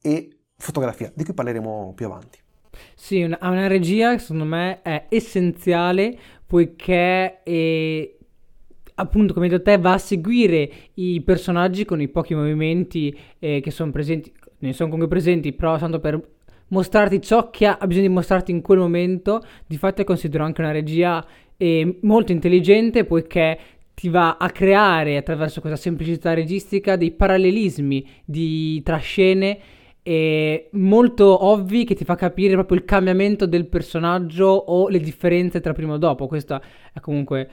e 0.00 0.38
fotografia, 0.56 1.12
di 1.14 1.22
cui 1.22 1.34
parleremo 1.34 1.92
più 1.94 2.06
avanti. 2.06 2.38
Sì, 2.94 3.22
una, 3.22 3.36
una 3.42 3.66
regia 3.66 4.16
secondo 4.16 4.44
me 4.44 4.80
è 4.80 5.04
essenziale 5.10 6.18
poiché 6.46 7.42
è, 7.42 8.16
appunto 8.94 9.34
come 9.34 9.46
hai 9.46 9.50
detto 9.50 9.64
te 9.64 9.76
va 9.76 9.92
a 9.92 9.98
seguire 9.98 10.70
i 10.94 11.20
personaggi 11.20 11.84
con 11.84 12.00
i 12.00 12.08
pochi 12.08 12.34
movimenti 12.34 13.14
eh, 13.38 13.60
che 13.60 13.70
sono 13.70 13.90
presenti, 13.90 14.32
ne 14.60 14.72
sono 14.72 14.88
comunque 14.88 15.14
presenti, 15.14 15.52
però 15.52 15.76
tanto 15.76 16.00
per 16.00 16.18
mostrarti 16.68 17.20
ciò 17.20 17.50
che 17.50 17.66
ha 17.66 17.86
bisogno 17.86 18.08
di 18.08 18.14
mostrarti 18.14 18.50
in 18.50 18.62
quel 18.62 18.78
momento, 18.78 19.44
di 19.66 19.76
fatto 19.76 20.02
considero 20.04 20.44
anche 20.44 20.62
una 20.62 20.72
regia 20.72 21.22
eh, 21.58 21.98
molto 22.02 22.32
intelligente 22.32 23.04
poiché 23.04 23.58
ti 23.96 24.10
va 24.10 24.36
a 24.36 24.50
creare 24.50 25.16
attraverso 25.16 25.62
questa 25.62 25.78
semplicità 25.78 26.34
registica 26.34 26.96
dei 26.96 27.12
parallelismi 27.12 28.06
di, 28.26 28.82
tra 28.82 28.98
scene 28.98 29.58
eh, 30.02 30.68
molto 30.72 31.46
ovvi 31.46 31.84
che 31.84 31.94
ti 31.94 32.04
fa 32.04 32.14
capire 32.14 32.52
proprio 32.52 32.76
il 32.76 32.84
cambiamento 32.84 33.46
del 33.46 33.66
personaggio 33.66 34.44
o 34.44 34.90
le 34.90 35.00
differenze 35.00 35.60
tra 35.60 35.72
prima 35.72 35.94
e 35.94 35.98
dopo. 35.98 36.26
Questa 36.26 36.60
è 36.92 37.00
comunque 37.00 37.48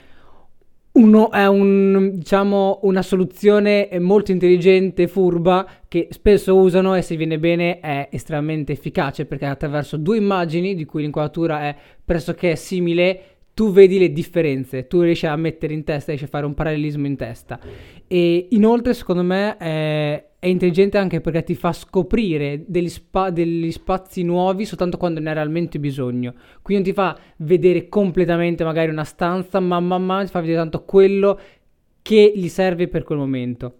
uno, 0.91 1.31
è 1.31 1.47
un, 1.47 2.11
diciamo, 2.15 2.81
una 2.83 3.01
soluzione 3.01 3.87
molto 4.01 4.31
intelligente, 4.31 5.07
furba, 5.07 5.65
che 5.87 6.09
spesso 6.11 6.57
usano 6.57 6.93
e 6.93 7.01
se 7.01 7.15
viene 7.15 7.39
bene 7.39 7.79
è 7.79 8.09
estremamente 8.11 8.73
efficace 8.73 9.25
perché 9.25 9.45
attraverso 9.45 9.95
due 9.95 10.17
immagini 10.17 10.75
di 10.75 10.83
cui 10.83 11.03
l'inquadratura 11.03 11.61
è 11.61 11.75
pressoché 12.03 12.57
simile 12.57 13.32
tu 13.53 13.71
vedi 13.71 13.99
le 13.99 14.11
differenze, 14.11 14.87
tu 14.87 15.01
riesci 15.01 15.27
a 15.27 15.35
mettere 15.35 15.73
in 15.73 15.83
testa, 15.83 16.07
riesci 16.07 16.25
a 16.25 16.29
fare 16.29 16.45
un 16.45 16.55
parallelismo 16.55 17.05
in 17.05 17.15
testa. 17.15 17.59
E 18.07 18.47
inoltre, 18.51 18.93
secondo 18.93 19.21
me, 19.21 19.57
è, 19.57 20.29
è 20.39 20.47
intelligente 20.47 20.97
anche 20.97 21.21
perché 21.21 21.43
ti 21.43 21.55
fa 21.55 21.71
scoprire 21.71 22.63
degli, 22.65 22.89
spa, 22.89 23.29
degli, 23.29 23.71
spazi 23.71 24.23
nuovi 24.23 24.65
soltanto 24.65 24.97
quando 24.97 25.19
ne 25.19 25.29
ha 25.29 25.33
realmente 25.33 25.79
bisogno. 25.79 26.33
Quindi 26.63 26.83
non 26.83 26.93
ti 26.93 26.93
fa 26.93 27.17
vedere 27.37 27.89
completamente 27.89 28.63
magari 28.63 28.89
una 28.89 29.03
stanza, 29.03 29.59
ma 29.59 29.79
man 29.79 30.03
mano 30.03 30.25
ti 30.25 30.31
fa 30.31 30.39
vedere 30.39 30.57
tanto 30.57 30.83
quello 30.83 31.39
che 32.01 32.31
gli 32.35 32.49
serve 32.49 32.87
per 32.87 33.03
quel 33.03 33.19
momento. 33.19 33.77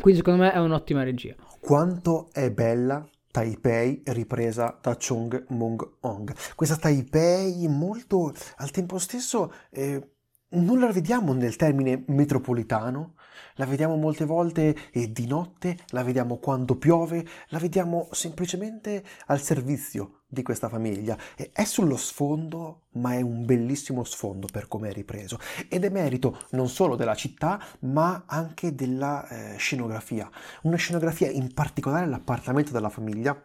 Quindi, 0.00 0.20
secondo 0.20 0.42
me, 0.42 0.52
è 0.52 0.58
un'ottima 0.58 1.04
regia. 1.04 1.34
Quanto 1.60 2.28
è 2.32 2.50
bella 2.50 3.08
Taipei 3.38 4.02
ripresa 4.06 4.76
da 4.82 4.96
Chung 4.96 5.44
Mung 5.50 5.80
Hong. 6.00 6.34
Questa 6.56 6.74
Taipei 6.74 7.68
molto 7.68 8.34
al 8.56 8.72
tempo 8.72 8.98
stesso 8.98 9.52
eh, 9.70 10.14
non 10.50 10.80
la 10.80 10.90
vediamo 10.90 11.32
nel 11.34 11.54
termine 11.54 12.02
metropolitano, 12.08 13.14
la 13.54 13.66
vediamo 13.66 13.96
molte 13.96 14.24
volte 14.24 14.76
di 14.92 15.26
notte, 15.26 15.78
la 15.88 16.02
vediamo 16.02 16.38
quando 16.38 16.76
piove, 16.76 17.26
la 17.48 17.58
vediamo 17.58 18.08
semplicemente 18.12 19.04
al 19.26 19.40
servizio 19.40 20.22
di 20.28 20.42
questa 20.42 20.68
famiglia. 20.68 21.16
È 21.34 21.64
sullo 21.64 21.96
sfondo, 21.96 22.82
ma 22.92 23.14
è 23.14 23.20
un 23.20 23.44
bellissimo 23.44 24.04
sfondo 24.04 24.46
per 24.50 24.68
come 24.68 24.90
è 24.90 24.92
ripreso. 24.92 25.38
Ed 25.68 25.84
è 25.84 25.88
merito 25.88 26.38
non 26.50 26.68
solo 26.68 26.96
della 26.96 27.14
città, 27.14 27.60
ma 27.80 28.24
anche 28.26 28.74
della 28.74 29.26
eh, 29.28 29.56
scenografia. 29.56 30.30
Una 30.62 30.76
scenografia 30.76 31.30
in 31.30 31.52
particolare 31.54 32.06
l'appartamento 32.06 32.72
della 32.72 32.90
famiglia 32.90 33.40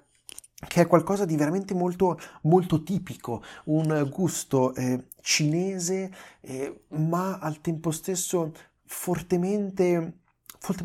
che 0.68 0.82
è 0.82 0.88
qualcosa 0.88 1.26
di 1.26 1.36
veramente 1.36 1.74
molto, 1.74 2.18
molto 2.44 2.84
tipico, 2.84 3.44
un 3.66 4.08
gusto 4.10 4.74
eh, 4.76 5.08
cinese, 5.22 6.12
eh, 6.40 6.86
ma 6.90 7.38
al 7.40 7.60
tempo 7.60 7.92
stesso 7.92 8.54
fortemente 8.86 10.14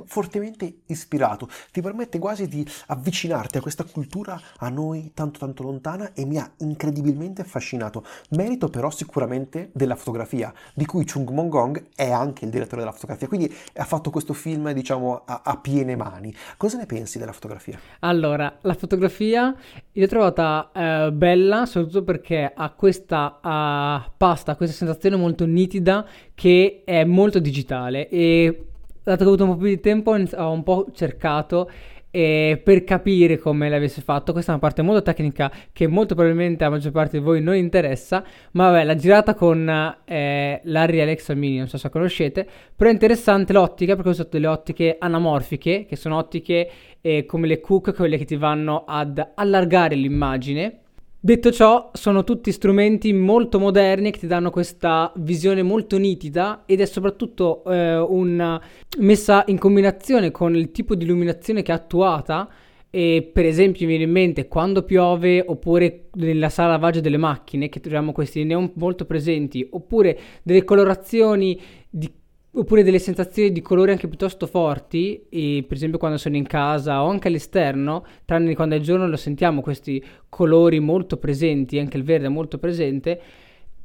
fortemente 0.06 0.80
ispirato, 0.86 1.48
ti 1.70 1.80
permette 1.80 2.18
quasi 2.18 2.48
di 2.48 2.66
avvicinarti 2.86 3.58
a 3.58 3.60
questa 3.60 3.84
cultura 3.84 4.40
a 4.58 4.68
noi 4.68 5.12
tanto 5.14 5.38
tanto 5.38 5.62
lontana 5.62 6.12
e 6.14 6.24
mi 6.24 6.38
ha 6.38 6.50
incredibilmente 6.58 7.42
affascinato. 7.42 8.04
Merito 8.30 8.68
però 8.68 8.90
sicuramente 8.90 9.70
della 9.72 9.94
fotografia, 9.94 10.52
di 10.74 10.84
cui 10.84 11.04
Chung 11.04 11.30
Mong 11.30 11.48
Gong 11.48 11.86
è 11.94 12.10
anche 12.10 12.44
il 12.44 12.50
direttore 12.50 12.80
della 12.80 12.92
fotografia, 12.92 13.28
quindi 13.28 13.54
ha 13.76 13.84
fatto 13.84 14.10
questo 14.10 14.32
film 14.32 14.72
diciamo 14.72 15.22
a, 15.24 15.42
a 15.44 15.56
piene 15.58 15.94
mani. 15.94 16.34
Cosa 16.56 16.76
ne 16.76 16.86
pensi 16.86 17.18
della 17.18 17.32
fotografia? 17.32 17.78
Allora, 18.00 18.58
la 18.62 18.74
fotografia 18.74 19.54
l'ho 19.92 20.06
trovata 20.06 20.70
eh, 20.74 21.12
bella 21.12 21.66
soprattutto 21.66 22.02
perché 22.02 22.50
ha 22.54 22.70
questa 22.70 23.38
uh, 23.42 24.10
pasta, 24.16 24.56
questa 24.56 24.74
sensazione 24.74 25.16
molto 25.16 25.46
nitida 25.46 26.06
che 26.34 26.82
è 26.84 27.04
molto 27.04 27.38
digitale 27.38 28.08
e 28.08 28.67
dato 29.02 29.18
che 29.18 29.24
ho 29.24 29.28
avuto 29.28 29.44
un 29.44 29.50
po' 29.50 29.56
più 29.56 29.68
di 29.68 29.80
tempo, 29.80 30.12
ho 30.12 30.50
un 30.50 30.62
po' 30.62 30.86
cercato 30.92 31.68
eh, 32.10 32.60
per 32.62 32.84
capire 32.84 33.38
come 33.38 33.68
l'avesse 33.68 34.00
fatto. 34.00 34.32
Questa 34.32 34.50
è 34.50 34.54
una 34.54 34.62
parte 34.62 34.82
molto 34.82 35.02
tecnica 35.02 35.50
che 35.72 35.86
molto 35.86 36.14
probabilmente 36.14 36.64
a 36.64 36.70
maggior 36.70 36.92
parte 36.92 37.18
di 37.18 37.24
voi 37.24 37.40
non 37.40 37.54
interessa, 37.54 38.24
ma 38.52 38.70
vabbè, 38.70 38.84
l'ha 38.84 38.94
girata 38.94 39.34
con 39.34 39.68
eh, 40.04 40.60
l'Arri 40.64 41.00
Alexa 41.00 41.34
Mini, 41.34 41.58
non 41.58 41.68
so 41.68 41.76
se 41.76 41.84
la 41.84 41.90
conoscete, 41.90 42.46
però 42.74 42.90
è 42.90 42.92
interessante 42.92 43.52
l'ottica 43.52 43.94
perché 43.94 44.08
ho 44.08 44.12
usato 44.12 44.30
delle 44.32 44.46
ottiche 44.46 44.96
anamorfiche, 44.98 45.86
che 45.86 45.96
sono 45.96 46.16
ottiche 46.16 46.70
eh, 47.00 47.24
come 47.24 47.46
le 47.46 47.60
Cook, 47.60 47.94
quelle 47.94 48.16
che 48.16 48.24
ti 48.24 48.36
vanno 48.36 48.84
ad 48.86 49.32
allargare 49.34 49.94
l'immagine 49.94 50.80
Detto 51.20 51.50
ciò, 51.50 51.90
sono 51.94 52.22
tutti 52.22 52.52
strumenti 52.52 53.12
molto 53.12 53.58
moderni 53.58 54.12
che 54.12 54.20
ti 54.20 54.28
danno 54.28 54.50
questa 54.50 55.12
visione 55.16 55.64
molto 55.64 55.98
nitida 55.98 56.62
ed 56.64 56.80
è 56.80 56.86
soprattutto 56.86 57.64
eh, 57.64 57.98
una 57.98 58.62
messa 58.98 59.42
in 59.48 59.58
combinazione 59.58 60.30
con 60.30 60.54
il 60.54 60.70
tipo 60.70 60.94
di 60.94 61.04
illuminazione 61.04 61.62
che 61.62 61.72
è 61.72 61.74
attuata. 61.74 62.48
E 62.90 63.28
per 63.32 63.44
esempio 63.44 63.80
mi 63.82 63.88
viene 63.88 64.04
in 64.04 64.12
mente 64.12 64.46
quando 64.46 64.84
piove 64.84 65.44
oppure 65.44 66.08
nella 66.14 66.48
sala 66.48 66.70
lavaggio 66.70 67.00
delle 67.00 67.18
macchine 67.18 67.68
che 67.68 67.80
troviamo 67.80 68.12
questi 68.12 68.44
neon 68.44 68.70
molto 68.76 69.04
presenti 69.04 69.66
oppure 69.72 70.18
delle 70.42 70.64
colorazioni 70.64 71.60
di 71.90 72.10
oppure 72.50 72.82
delle 72.82 72.98
sensazioni 72.98 73.52
di 73.52 73.60
colore 73.60 73.92
anche 73.92 74.08
piuttosto 74.08 74.46
forti, 74.46 75.26
per 75.30 75.76
esempio 75.76 75.98
quando 75.98 76.18
sono 76.18 76.36
in 76.36 76.46
casa 76.46 77.02
o 77.02 77.08
anche 77.08 77.28
all'esterno, 77.28 78.04
tranne 78.24 78.54
quando 78.54 78.74
è 78.74 78.80
giorno 78.80 79.06
lo 79.06 79.16
sentiamo 79.16 79.60
questi 79.60 80.04
colori 80.28 80.80
molto 80.80 81.18
presenti, 81.18 81.78
anche 81.78 81.96
il 81.96 82.04
verde 82.04 82.26
è 82.26 82.30
molto 82.30 82.58
presente, 82.58 83.20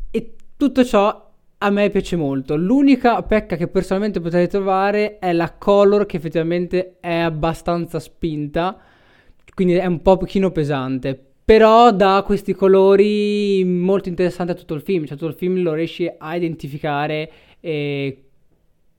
e 0.10 0.36
tutto 0.58 0.84
ciò 0.84 1.32
a 1.58 1.70
me 1.70 1.90
piace 1.90 2.16
molto. 2.16 2.56
L'unica 2.58 3.22
pecca 3.24 3.56
che 3.56 3.68
personalmente 3.68 4.20
potrei 4.20 4.48
trovare 4.48 5.20
è 5.20 5.32
la 5.34 5.54
color 5.54 6.06
che 6.06 6.18
effettivamente 6.18 6.98
è 7.00 7.14
abbastanza 7.14 8.00
spinta, 8.00 8.78
quindi 9.54 9.76
è 9.76 9.86
un 9.86 10.02
po' 10.02 10.18
pochino 10.18 10.52
pesante. 10.52 11.28
Però 11.46 11.92
dà 11.92 12.24
questi 12.26 12.54
colori 12.54 13.64
molto 13.66 14.08
interessanti 14.10 14.54
a 14.54 14.56
tutto 14.56 14.74
il 14.74 14.82
film, 14.82 15.06
cioè 15.06 15.18
tutto 15.18 15.30
il 15.30 15.38
film 15.38 15.62
lo 15.62 15.74
riesci 15.74 16.10
a 16.18 16.36
identificare 16.36 17.32
e 17.60 18.24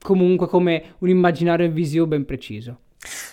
comunque 0.04 0.48
come 0.48 0.96
un 0.98 1.08
immaginario 1.08 1.70
visivo 1.70 2.06
ben 2.06 2.26
preciso. 2.26 2.80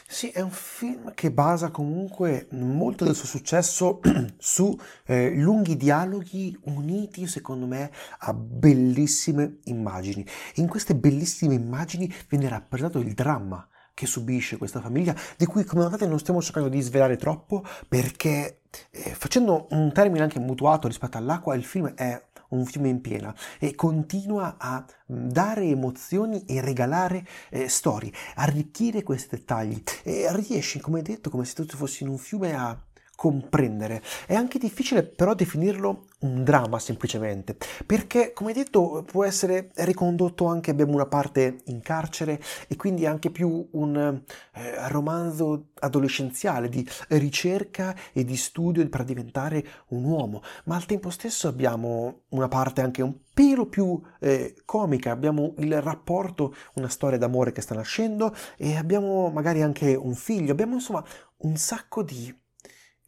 Sì, 0.07 0.29
è 0.29 0.39
un 0.39 0.51
film 0.51 1.13
che 1.13 1.29
basa 1.29 1.69
comunque 1.69 2.47
molto 2.51 3.03
del 3.03 3.13
suo 3.13 3.27
successo 3.27 3.99
su 4.39 4.77
eh, 5.05 5.33
lunghi 5.35 5.75
dialoghi 5.75 6.57
uniti, 6.65 7.27
secondo 7.27 7.65
me, 7.65 7.91
a 8.19 8.33
bellissime 8.33 9.57
immagini. 9.65 10.25
In 10.55 10.69
queste 10.69 10.95
bellissime 10.95 11.55
immagini 11.55 12.13
viene 12.29 12.47
rappresentato 12.47 12.99
il 12.99 13.13
dramma 13.13 13.67
che 13.93 14.05
subisce 14.05 14.55
questa 14.55 14.79
famiglia, 14.79 15.13
di 15.35 15.45
cui 15.45 15.65
come 15.65 15.83
notate 15.83 16.07
non 16.07 16.19
stiamo 16.19 16.41
cercando 16.41 16.69
di 16.69 16.79
svelare 16.79 17.17
troppo, 17.17 17.65
perché 17.87 18.61
eh, 18.91 19.13
facendo 19.13 19.67
un 19.71 19.91
termine 19.91 20.23
anche 20.23 20.39
mutuato 20.39 20.87
rispetto 20.87 21.17
all'acqua, 21.17 21.53
il 21.55 21.65
film 21.65 21.93
è 21.95 22.21
un 22.51 22.65
fiume 22.65 22.89
in 22.89 23.01
piena 23.01 23.33
e 23.59 23.75
continua 23.75 24.55
a 24.57 24.85
dare 25.05 25.65
emozioni 25.65 26.45
e 26.45 26.61
regalare 26.61 27.25
eh, 27.49 27.67
storie, 27.67 28.11
arricchire 28.35 29.03
questi 29.03 29.35
dettagli. 29.35 29.81
E 30.03 30.27
riesce, 30.31 30.79
come 30.79 31.01
detto, 31.01 31.29
come 31.29 31.45
se 31.45 31.53
tutto 31.53 31.77
fosse 31.77 32.03
in 32.03 32.09
un 32.09 32.17
fiume 32.17 32.55
a 32.55 32.77
comprendere. 33.21 34.01
È 34.25 34.33
anche 34.33 34.57
difficile 34.57 35.03
però 35.03 35.35
definirlo 35.35 36.05
un 36.21 36.43
dramma 36.43 36.79
semplicemente, 36.79 37.55
perché 37.85 38.33
come 38.33 38.51
detto 38.51 39.03
può 39.05 39.23
essere 39.23 39.69
ricondotto 39.75 40.47
anche, 40.47 40.71
abbiamo 40.71 40.93
una 40.93 41.05
parte 41.05 41.57
in 41.65 41.81
carcere 41.81 42.41
e 42.67 42.75
quindi 42.75 43.05
anche 43.05 43.29
più 43.29 43.67
un 43.73 43.95
eh, 43.95 44.89
romanzo 44.89 45.67
adolescenziale 45.81 46.67
di 46.67 46.83
ricerca 47.09 47.95
e 48.11 48.25
di 48.25 48.35
studio 48.35 48.87
per 48.89 49.03
diventare 49.03 49.63
un 49.89 50.03
uomo, 50.03 50.41
ma 50.63 50.75
al 50.75 50.87
tempo 50.87 51.11
stesso 51.11 51.47
abbiamo 51.47 52.21
una 52.29 52.47
parte 52.47 52.81
anche 52.81 53.03
un 53.03 53.13
pelo 53.31 53.67
più 53.67 54.01
eh, 54.19 54.55
comica, 54.65 55.11
abbiamo 55.11 55.53
il 55.59 55.79
rapporto, 55.79 56.55
una 56.73 56.89
storia 56.89 57.19
d'amore 57.19 57.51
che 57.51 57.61
sta 57.61 57.75
nascendo 57.75 58.35
e 58.57 58.75
abbiamo 58.77 59.29
magari 59.29 59.61
anche 59.61 59.93
un 59.93 60.15
figlio, 60.15 60.53
abbiamo 60.53 60.73
insomma 60.73 61.05
un 61.43 61.55
sacco 61.55 62.01
di 62.01 62.40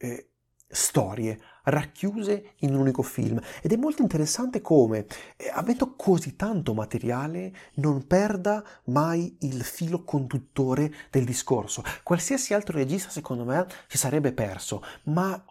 eh, 0.03 0.27
storie 0.67 1.39
racchiuse 1.65 2.55
in 2.59 2.73
un 2.73 2.81
unico 2.81 3.03
film. 3.03 3.39
Ed 3.61 3.71
è 3.71 3.77
molto 3.77 4.01
interessante 4.01 4.61
come 4.61 5.05
eh, 5.37 5.49
avendo 5.53 5.95
così 5.95 6.35
tanto 6.35 6.73
materiale 6.73 7.53
non 7.75 8.05
perda 8.05 8.63
mai 8.85 9.37
il 9.41 9.63
filo 9.63 10.03
conduttore 10.03 10.91
del 11.09 11.23
discorso. 11.23 11.83
Qualsiasi 12.03 12.53
altro 12.53 12.77
regista 12.77 13.09
secondo 13.09 13.45
me 13.45 13.65
si 13.87 13.97
sarebbe 13.97 14.33
perso 14.33 14.83
ma 15.03 15.41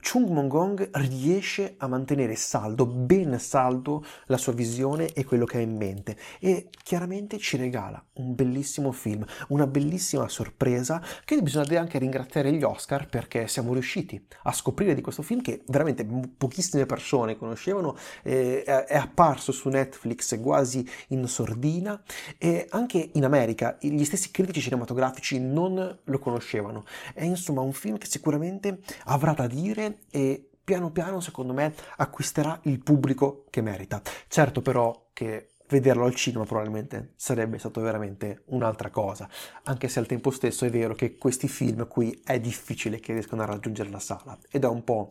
Chung 0.00 0.28
Mongong 0.28 0.90
riesce 0.94 1.74
a 1.78 1.86
mantenere 1.86 2.34
saldo, 2.34 2.86
ben 2.86 3.38
saldo, 3.38 4.04
la 4.26 4.36
sua 4.36 4.52
visione 4.52 5.12
e 5.12 5.24
quello 5.24 5.44
che 5.44 5.58
ha 5.58 5.60
in 5.60 5.76
mente 5.76 6.16
e 6.38 6.70
chiaramente 6.82 7.38
ci 7.38 7.56
regala 7.56 8.02
un 8.14 8.34
bellissimo 8.34 8.92
film, 8.92 9.24
una 9.48 9.66
bellissima 9.66 10.28
sorpresa 10.28 11.02
che 11.24 11.40
bisogna 11.42 11.80
anche 11.80 11.98
ringraziare 11.98 12.52
gli 12.52 12.62
Oscar 12.62 13.08
perché 13.08 13.48
siamo 13.48 13.72
riusciti 13.72 14.24
a 14.44 14.52
scoprire 14.52 14.94
di 14.94 15.00
questo 15.00 15.22
film 15.22 15.42
che 15.42 15.62
veramente 15.66 16.06
pochissime 16.36 16.86
persone 16.86 17.36
conoscevano, 17.36 17.96
eh, 18.22 18.62
è 18.64 18.96
apparso 18.96 19.52
su 19.52 19.68
Netflix 19.68 20.40
quasi 20.40 20.88
in 21.08 21.26
sordina 21.26 22.00
e 22.38 22.66
anche 22.70 23.10
in 23.12 23.24
America 23.24 23.76
gli 23.80 24.04
stessi 24.04 24.30
critici 24.30 24.60
cinematografici 24.60 25.38
non 25.38 25.98
lo 26.02 26.18
conoscevano. 26.18 26.84
È 27.14 27.24
insomma 27.24 27.60
un 27.60 27.72
film 27.72 27.98
che 27.98 28.06
sicuramente 28.06 28.80
avrà 29.04 29.32
da 29.32 29.46
dire 29.46 29.89
e 30.10 30.50
piano 30.62 30.90
piano 30.90 31.20
secondo 31.20 31.52
me 31.52 31.74
acquisterà 31.96 32.58
il 32.64 32.80
pubblico 32.80 33.44
che 33.50 33.60
merita. 33.60 34.00
Certo 34.28 34.62
però 34.62 35.08
che 35.12 35.50
vederlo 35.70 36.04
al 36.04 36.14
cinema 36.14 36.44
probabilmente 36.44 37.12
sarebbe 37.16 37.58
stato 37.58 37.80
veramente 37.80 38.42
un'altra 38.46 38.90
cosa, 38.90 39.28
anche 39.64 39.88
se 39.88 39.98
al 39.98 40.06
tempo 40.06 40.30
stesso 40.30 40.64
è 40.64 40.70
vero 40.70 40.94
che 40.94 41.16
questi 41.16 41.48
film 41.48 41.86
qui 41.86 42.20
è 42.24 42.38
difficile 42.40 43.00
che 43.00 43.12
riescano 43.12 43.42
a 43.42 43.46
raggiungere 43.46 43.88
la 43.90 44.00
sala 44.00 44.36
ed 44.50 44.64
è 44.64 44.68
un 44.68 44.84
po' 44.84 45.08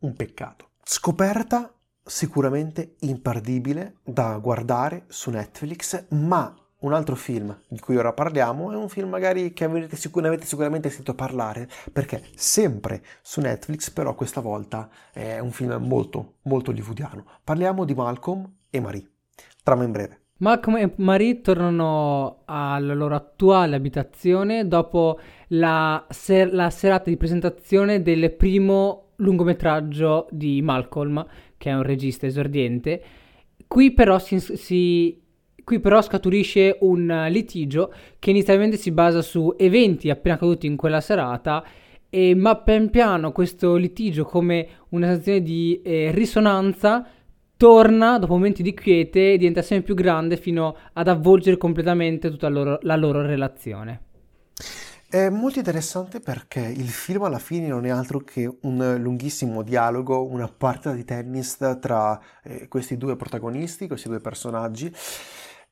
un 0.00 0.14
peccato. 0.14 0.70
Scoperta 0.82 1.72
sicuramente 2.02 2.96
imperdibile 3.00 3.96
da 4.02 4.38
guardare 4.38 5.04
su 5.08 5.30
Netflix, 5.30 6.06
ma 6.10 6.54
un 6.80 6.92
altro 6.92 7.16
film 7.16 7.56
di 7.66 7.80
cui 7.80 7.96
ora 7.96 8.12
parliamo 8.12 8.70
è 8.70 8.76
un 8.76 8.88
film 8.88 9.08
magari 9.08 9.52
che 9.52 9.64
avete 9.64 9.96
sicur- 9.96 10.22
ne 10.22 10.28
avete 10.28 10.46
sicuramente 10.46 10.88
sentito 10.88 11.14
parlare 11.14 11.68
perché 11.92 12.22
sempre 12.34 13.02
su 13.20 13.40
Netflix 13.40 13.90
però 13.90 14.14
questa 14.14 14.40
volta 14.40 14.88
è 15.12 15.40
un 15.40 15.50
film 15.50 15.74
molto 15.84 16.34
molto 16.42 16.70
hollywoodiano. 16.70 17.24
Parliamo 17.42 17.84
di 17.84 17.94
Malcolm 17.94 18.48
e 18.70 18.80
Marie. 18.80 19.10
Trama 19.62 19.84
in 19.84 19.92
breve. 19.92 20.20
Malcolm 20.38 20.76
e 20.76 20.92
Marie 20.96 21.40
tornano 21.40 22.42
alla 22.44 22.94
loro 22.94 23.16
attuale 23.16 23.74
abitazione 23.74 24.68
dopo 24.68 25.18
la, 25.48 26.06
ser- 26.08 26.52
la 26.52 26.70
serata 26.70 27.10
di 27.10 27.16
presentazione 27.16 28.02
del 28.02 28.32
primo 28.32 29.14
lungometraggio 29.16 30.28
di 30.30 30.62
Malcolm, 30.62 31.26
che 31.56 31.70
è 31.70 31.74
un 31.74 31.82
regista 31.82 32.26
esordiente. 32.26 33.02
Qui 33.66 33.92
però 33.92 34.20
si, 34.20 34.38
si 34.38 35.20
Qui 35.68 35.80
però 35.80 36.00
scaturisce 36.00 36.78
un 36.80 37.26
litigio 37.28 37.92
che 38.18 38.30
inizialmente 38.30 38.78
si 38.78 38.90
basa 38.90 39.20
su 39.20 39.54
eventi 39.58 40.08
appena 40.08 40.36
accaduti 40.36 40.66
in 40.66 40.76
quella 40.76 41.02
serata, 41.02 41.62
e, 42.08 42.34
ma 42.34 42.56
pian 42.56 42.88
piano 42.88 43.32
questo 43.32 43.76
litigio 43.76 44.24
come 44.24 44.66
una 44.88 45.08
sensazione 45.08 45.42
di 45.42 45.78
eh, 45.84 46.10
risonanza 46.10 47.06
torna 47.58 48.18
dopo 48.18 48.32
momenti 48.32 48.62
di 48.62 48.72
quiete 48.72 49.34
e 49.34 49.36
diventa 49.36 49.60
sempre 49.60 49.84
più 49.84 49.94
grande 49.94 50.38
fino 50.38 50.74
ad 50.94 51.06
avvolgere 51.06 51.58
completamente 51.58 52.30
tutta 52.30 52.48
loro, 52.48 52.78
la 52.80 52.96
loro 52.96 53.20
relazione. 53.20 54.04
È 55.10 55.28
molto 55.28 55.58
interessante 55.58 56.20
perché 56.20 56.60
il 56.60 56.88
film 56.88 57.24
alla 57.24 57.38
fine 57.38 57.66
non 57.66 57.84
è 57.84 57.90
altro 57.90 58.20
che 58.20 58.50
un 58.62 58.96
lunghissimo 58.98 59.62
dialogo, 59.62 60.24
una 60.24 60.48
partita 60.48 60.92
di 60.92 61.04
tennis 61.04 61.58
tra 61.78 62.18
eh, 62.42 62.68
questi 62.68 62.96
due 62.96 63.16
protagonisti, 63.16 63.86
questi 63.86 64.08
due 64.08 64.20
personaggi 64.20 64.90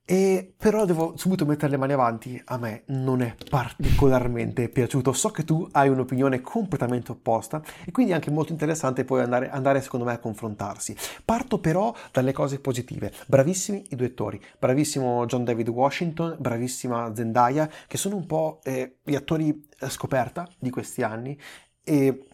e 0.09 0.55
però 0.57 0.85
devo 0.85 1.15
subito 1.17 1.45
mettere 1.45 1.73
le 1.73 1.77
mani 1.77 1.93
avanti, 1.93 2.41
a 2.45 2.59
me 2.59 2.85
non 2.87 3.23
è 3.23 3.35
particolarmente 3.51 4.69
piaciuto. 4.69 5.13
So 5.13 5.31
che 5.31 5.45
tu 5.45 5.69
hai 5.73 5.89
un'opinione 5.89 6.41
completamente 6.41 7.11
opposta 7.11 7.61
e 7.85 7.91
quindi 7.91 8.13
è 8.13 8.15
anche 8.15 8.31
molto 8.31 8.53
interessante 8.53 9.05
poi 9.05 9.23
andare, 9.23 9.51
andare, 9.51 9.81
secondo 9.81 10.07
me 10.07 10.13
a 10.13 10.19
confrontarsi. 10.19 10.97
Parto 11.25 11.59
però 11.59 11.93
dalle 12.13 12.33
cose 12.33 12.61
positive. 12.61 13.13
Bravissimi 13.27 13.85
i 13.91 13.97
due 13.97 14.07
attori, 14.07 14.41
bravissimo 14.59 15.27
John 15.27 15.43
David 15.43 15.69
Washington, 15.69 16.37
bravissima 16.39 17.13
Zendaya, 17.13 17.69
che 17.89 17.99
sono 17.99 18.15
un 18.15 18.27
po' 18.27 18.61
eh, 18.63 18.99
gli 19.03 19.17
attori 19.17 19.67
scoperta 19.89 20.49
di 20.57 20.71
questi 20.71 21.03
anni 21.03 21.37
e 21.83 22.27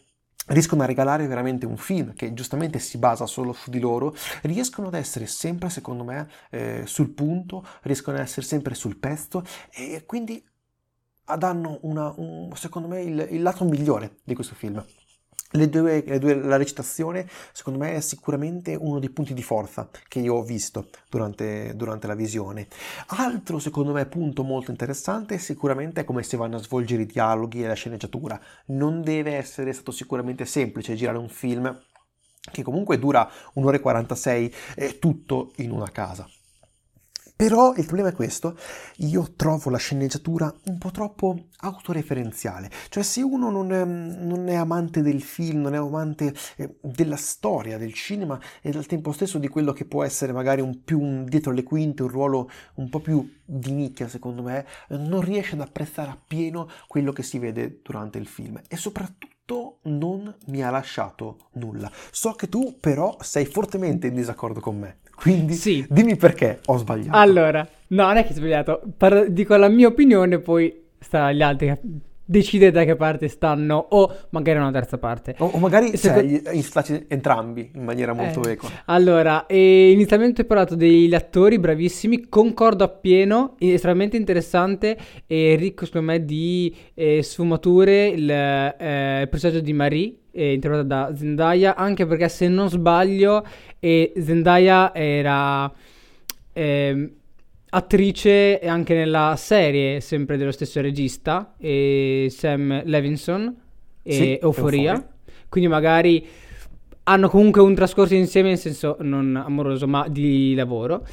riescono 0.47 0.83
a 0.83 0.87
regalare 0.87 1.27
veramente 1.27 1.67
un 1.67 1.77
film 1.77 2.15
che 2.15 2.33
giustamente 2.35 2.79
si 2.79 2.99
basa 2.99 3.27
solo 3.27 3.53
su 3.53 3.71
di 3.71 3.81
loro, 3.81 4.15
riescono 4.43 4.89
ad 4.89 4.95
essere 4.95 5.27
sempre, 5.27 5.71
secondo 5.71 6.05
me, 6.05 6.29
eh, 6.51 6.83
sul 6.87 7.11
punto, 7.11 7.65
riescono 7.83 8.17
ad 8.17 8.23
essere 8.23 8.47
sempre 8.47 8.75
sul 8.75 8.97
pezzo 8.99 9.45
e 9.71 10.05
quindi 10.07 10.45
danno 11.39 11.79
una, 11.83 12.13
un, 12.17 12.51
secondo 12.57 12.89
me 12.89 13.03
il, 13.03 13.29
il 13.31 13.43
lato 13.43 13.65
migliore 13.65 14.19
di 14.25 14.35
questo 14.35 14.55
film. 14.55 14.85
Due, 15.53 16.19
due, 16.19 16.35
la 16.35 16.57
recitazione, 16.57 17.29
secondo 17.53 17.79
me, 17.79 17.95
è 17.95 18.01
sicuramente 18.01 18.75
uno 18.75 18.99
dei 18.99 19.11
punti 19.11 19.35
di 19.35 19.43
forza 19.43 19.89
che 20.09 20.19
io 20.19 20.37
ho 20.37 20.43
visto 20.43 20.89
durante, 21.11 21.77
durante, 21.77 22.07
la 22.07 22.15
visione. 22.15 22.69
Altro, 23.09 23.59
secondo 23.59 23.93
me, 23.93 24.07
punto 24.07 24.45
molto 24.45 24.71
interessante 24.71 25.39
sicuramente 25.39 26.01
è 26.01 26.05
come 26.05 26.23
si 26.23 26.37
vanno 26.37 26.57
a 26.57 26.63
svolgere 26.63 27.03
i 27.03 27.07
dialoghi 27.07 27.63
e 27.63 27.67
la 27.67 27.75
sceneggiatura. 27.75 28.41
Non 28.67 29.03
deve 29.03 29.37
essere 29.37 29.73
stato 29.75 29.91
sicuramente 29.91 30.47
semplice 30.47 30.95
girare 30.95 31.19
un 31.19 31.29
film 31.29 31.79
che 32.51 32.63
comunque 32.63 32.99
dura 32.99 33.31
un'ora 33.55 33.77
e 33.77 33.81
46, 33.81 34.55
eh, 34.77 34.99
tutto 34.99 35.53
in 35.57 35.71
una 35.71 35.91
casa. 35.91 36.27
Però 37.43 37.75
il 37.75 37.87
problema 37.87 38.11
è 38.11 38.13
questo, 38.13 38.57
io 38.99 39.33
trovo 39.35 39.69
la 39.69 39.77
sceneggiatura 39.77 40.55
un 40.67 40.79
po' 40.79 40.93
troppo 40.93 41.49
autoreferenziale, 41.57 42.71
cioè 42.89 43.03
se 43.03 43.21
uno 43.21 43.51
non 43.51 43.73
è, 43.73 43.85
non 43.85 44.47
è 44.47 44.55
amante 44.55 45.03
del 45.03 45.21
film, 45.21 45.61
non 45.61 45.75
è 45.75 45.77
amante 45.77 46.33
eh, 46.55 46.77
della 46.81 47.17
storia, 47.17 47.79
del 47.79 47.95
cinema 47.95 48.41
e 48.61 48.71
al 48.71 48.87
tempo 48.87 49.11
stesso 49.11 49.39
di 49.39 49.49
quello 49.49 49.73
che 49.73 49.87
può 49.87 50.05
essere 50.05 50.31
magari 50.33 50.61
un 50.61 50.85
più 50.85 51.01
un 51.01 51.25
dietro 51.25 51.51
le 51.51 51.65
quinte, 51.65 52.05
un 52.05 52.11
ruolo 52.11 52.49
un 52.75 52.89
po' 52.89 53.01
più 53.01 53.29
di 53.45 53.73
nicchia 53.73 54.07
secondo 54.07 54.43
me, 54.43 54.65
non 54.91 55.21
riesce 55.21 55.55
ad 55.55 55.63
apprezzare 55.63 56.13
appieno 56.13 56.69
quello 56.87 57.11
che 57.11 57.25
si 57.25 57.41
vede 57.41 57.81
durante 57.83 58.19
il 58.19 58.29
film 58.29 58.61
e 58.69 58.77
soprattutto 58.77 59.81
non 59.83 60.33
mi 60.47 60.63
ha 60.63 60.71
lasciato 60.71 61.49
nulla. 61.55 61.91
So 62.13 62.35
che 62.35 62.49
tu 62.49 62.77
però 62.79 63.17
sei 63.19 63.47
fortemente 63.47 64.07
in 64.07 64.15
disaccordo 64.15 64.61
con 64.61 64.79
me. 64.79 65.01
Quindi 65.15 65.55
sì. 65.55 65.85
dimmi 65.89 66.17
perché 66.17 66.61
ho 66.67 66.77
sbagliato. 66.77 67.17
Allora, 67.17 67.67
no, 67.89 68.07
non 68.07 68.17
è 68.17 68.25
che 68.25 68.33
ho 68.33 68.37
sbagliato. 68.37 68.83
Par- 68.97 69.29
dico 69.29 69.55
la 69.57 69.69
mia 69.69 69.89
opinione, 69.89 70.39
poi 70.41 70.85
sta 70.99 71.27
agli 71.27 71.43
altri 71.43 71.69
decidere 72.33 72.71
da 72.71 72.85
che 72.85 72.97
parte 72.97 73.29
stanno 73.29 73.77
o 73.91 74.13
magari 74.31 74.59
una 74.59 74.73
terza 74.73 74.99
parte. 74.99 75.35
O, 75.39 75.51
o 75.53 75.59
magari 75.59 75.97
Secondo... 75.97 76.83
cioè, 76.83 77.05
entrambi 77.09 77.71
in 77.75 77.85
maniera 77.85 78.13
molto 78.15 78.43
eh. 78.45 78.53
equa. 78.53 78.71
Allora, 78.87 79.47
eh, 79.47 79.91
inizialmente 79.91 80.43
ho 80.43 80.45
parlato 80.47 80.75
degli 80.75 81.15
attori 81.15 81.59
bravissimi, 81.59 82.29
concordo 82.29 82.83
appieno, 82.85 83.55
estremamente 83.59 84.17
interessante 84.17 84.97
e 85.27 85.55
ricco 85.57 85.85
secondo 85.85 86.13
me 86.13 86.25
di 86.25 86.75
eh, 86.95 87.23
sfumature 87.23 88.07
il, 88.07 88.31
eh, 88.31 89.21
il 89.21 89.29
personaggio 89.29 89.61
di 89.61 89.73
Marie 89.73 90.15
eh, 90.33 90.55
interpretata 90.55 91.11
da 91.11 91.17
Zendaya, 91.17 91.77
anche 91.77 92.07
perché 92.07 92.29
se 92.29 92.49
non 92.49 92.69
sbaglio 92.69 93.45
eh, 93.79 94.13
Zendaya 94.17 94.95
era... 94.95 95.71
Eh, 96.55 97.13
attrice 97.75 98.59
anche 98.61 98.95
nella 98.95 99.35
serie, 99.37 100.01
sempre 100.01 100.37
dello 100.37 100.53
stesso 100.53 100.81
regista, 100.81 101.55
Sam 101.59 102.83
Levinson 102.85 103.57
e 104.03 104.13
sì, 104.13 104.39
Euforia. 104.41 104.93
Euforia. 104.93 105.09
Quindi 105.49 105.71
magari 105.71 106.27
hanno 107.05 107.29
comunque 107.29 107.63
un 107.63 107.75
trascorso 107.75 108.15
insieme, 108.15 108.51
in 108.51 108.59
senso 108.59 108.97
non 109.01 109.37
amoroso, 109.37 109.87
ma 109.87 110.07
di 110.09 110.55
lavoro. 110.55 111.07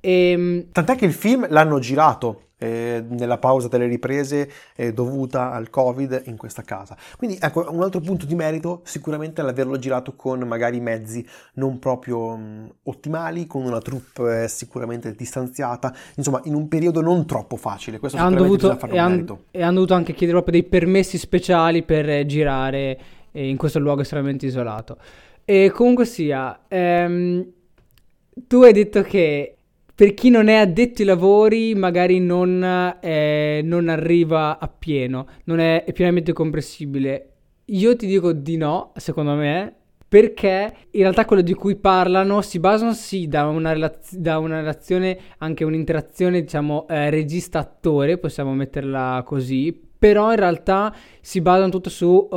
E... 0.00 0.30
Ehm, 0.30 0.66
Tant'è 0.70 0.96
che 0.96 1.04
il 1.06 1.12
film 1.12 1.46
l'hanno 1.50 1.78
girato 1.80 2.43
eh, 2.58 3.04
nella 3.08 3.38
pausa 3.38 3.68
delle 3.68 3.86
riprese 3.86 4.50
eh, 4.76 4.92
dovuta 4.92 5.52
al 5.52 5.70
covid 5.70 6.22
in 6.26 6.36
questa 6.36 6.62
casa. 6.62 6.96
Quindi 7.16 7.38
ecco, 7.40 7.66
un 7.70 7.82
altro 7.82 8.00
punto 8.00 8.26
di 8.26 8.34
merito 8.34 8.80
sicuramente 8.84 9.40
è 9.40 9.44
l'averlo 9.44 9.78
girato 9.78 10.14
con 10.14 10.40
magari 10.40 10.80
mezzi 10.80 11.26
non 11.54 11.78
proprio 11.78 12.36
mh, 12.36 12.74
ottimali, 12.84 13.46
con 13.46 13.64
una 13.64 13.80
troupe 13.80 14.44
eh, 14.44 14.48
sicuramente 14.48 15.14
distanziata, 15.14 15.94
insomma 16.16 16.40
in 16.44 16.54
un 16.54 16.68
periodo 16.68 17.00
non 17.00 17.26
troppo 17.26 17.56
facile. 17.56 17.98
Questo 17.98 18.18
hanno 18.18 18.36
dovuto, 18.36 18.78
e, 18.88 18.98
han, 18.98 19.26
e 19.50 19.62
hanno 19.62 19.74
dovuto 19.74 19.94
anche 19.94 20.12
chiedere 20.12 20.40
proprio 20.40 20.60
dei 20.60 20.68
permessi 20.68 21.18
speciali 21.18 21.82
per 21.82 22.08
eh, 22.08 22.26
girare 22.26 22.98
eh, 23.32 23.48
in 23.48 23.56
questo 23.56 23.78
luogo 23.78 24.02
estremamente 24.02 24.46
isolato. 24.46 24.96
E 25.44 25.70
comunque 25.74 26.06
sia, 26.06 26.60
ehm, 26.68 27.46
tu 28.46 28.62
hai 28.62 28.72
detto 28.72 29.02
che 29.02 29.53
per 29.94 30.12
chi 30.14 30.28
non 30.28 30.48
è 30.48 30.56
addetto 30.56 31.02
ai 31.02 31.06
lavori 31.06 31.74
magari 31.74 32.18
non, 32.18 32.96
eh, 33.00 33.60
non 33.62 33.88
arriva 33.88 34.58
a 34.58 34.68
pieno, 34.68 35.26
non 35.44 35.60
è, 35.60 35.84
è 35.84 35.92
pienamente 35.92 36.32
comprensibile. 36.32 37.28
Io 37.66 37.94
ti 37.96 38.06
dico 38.06 38.32
di 38.32 38.56
no, 38.56 38.92
secondo 38.96 39.34
me, 39.34 39.74
perché 40.06 40.74
in 40.90 41.00
realtà 41.00 41.24
quello 41.24 41.42
di 41.42 41.54
cui 41.54 41.76
parlano 41.76 42.42
si 42.42 42.58
basano 42.58 42.92
sì 42.92 43.28
da 43.28 43.46
una, 43.46 43.72
relaz- 43.72 44.16
da 44.16 44.38
una 44.38 44.58
relazione, 44.58 45.16
anche 45.38 45.64
un'interazione 45.64 46.42
diciamo 46.42 46.86
eh, 46.88 47.10
regista-attore, 47.10 48.18
possiamo 48.18 48.52
metterla 48.52 49.22
così, 49.24 49.80
però 49.96 50.30
in 50.30 50.36
realtà 50.36 50.94
si 51.20 51.40
basano 51.40 51.70
tutto 51.70 51.88
su 51.88 52.06
uh, 52.06 52.36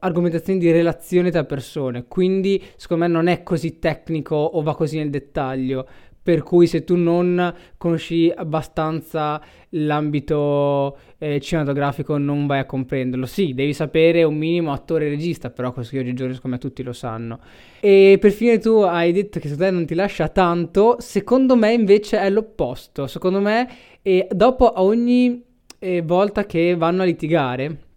argomentazioni 0.00 0.58
di 0.58 0.72
relazione 0.72 1.30
tra 1.30 1.44
persone, 1.44 2.06
quindi 2.08 2.60
secondo 2.76 3.04
me 3.04 3.10
non 3.12 3.28
è 3.28 3.44
così 3.44 3.78
tecnico 3.78 4.34
o 4.34 4.60
va 4.62 4.74
così 4.74 4.96
nel 4.96 5.08
dettaglio 5.08 5.86
per 6.28 6.42
cui 6.42 6.66
se 6.66 6.84
tu 6.84 6.94
non 6.94 7.54
conosci 7.78 8.30
abbastanza 8.36 9.40
l'ambito 9.70 10.98
eh, 11.16 11.40
cinematografico 11.40 12.18
non 12.18 12.46
vai 12.46 12.58
a 12.58 12.66
comprenderlo. 12.66 13.24
Sì, 13.24 13.54
devi 13.54 13.72
sapere 13.72 14.24
un 14.24 14.36
minimo 14.36 14.72
attore 14.72 15.06
e 15.06 15.08
regista, 15.08 15.48
però 15.48 15.72
questo 15.72 15.96
oggigiorno 15.96 16.34
secondo 16.34 16.56
me 16.56 16.62
tutti 16.62 16.82
lo 16.82 16.92
sanno. 16.92 17.40
E 17.80 18.18
per 18.20 18.30
fine 18.32 18.58
tu 18.58 18.72
hai 18.80 19.12
detto 19.12 19.40
che 19.40 19.48
secondo 19.48 19.70
te 19.70 19.70
non 19.70 19.86
ti 19.86 19.94
lascia 19.94 20.28
tanto, 20.28 20.96
secondo 20.98 21.56
me 21.56 21.72
invece 21.72 22.18
è 22.18 22.28
l'opposto. 22.28 23.06
Secondo 23.06 23.40
me 23.40 23.66
eh, 24.02 24.28
dopo 24.30 24.70
ogni 24.82 25.42
eh, 25.78 26.02
volta 26.02 26.44
che 26.44 26.76
vanno 26.76 27.00
a 27.00 27.06
litigare 27.06 27.87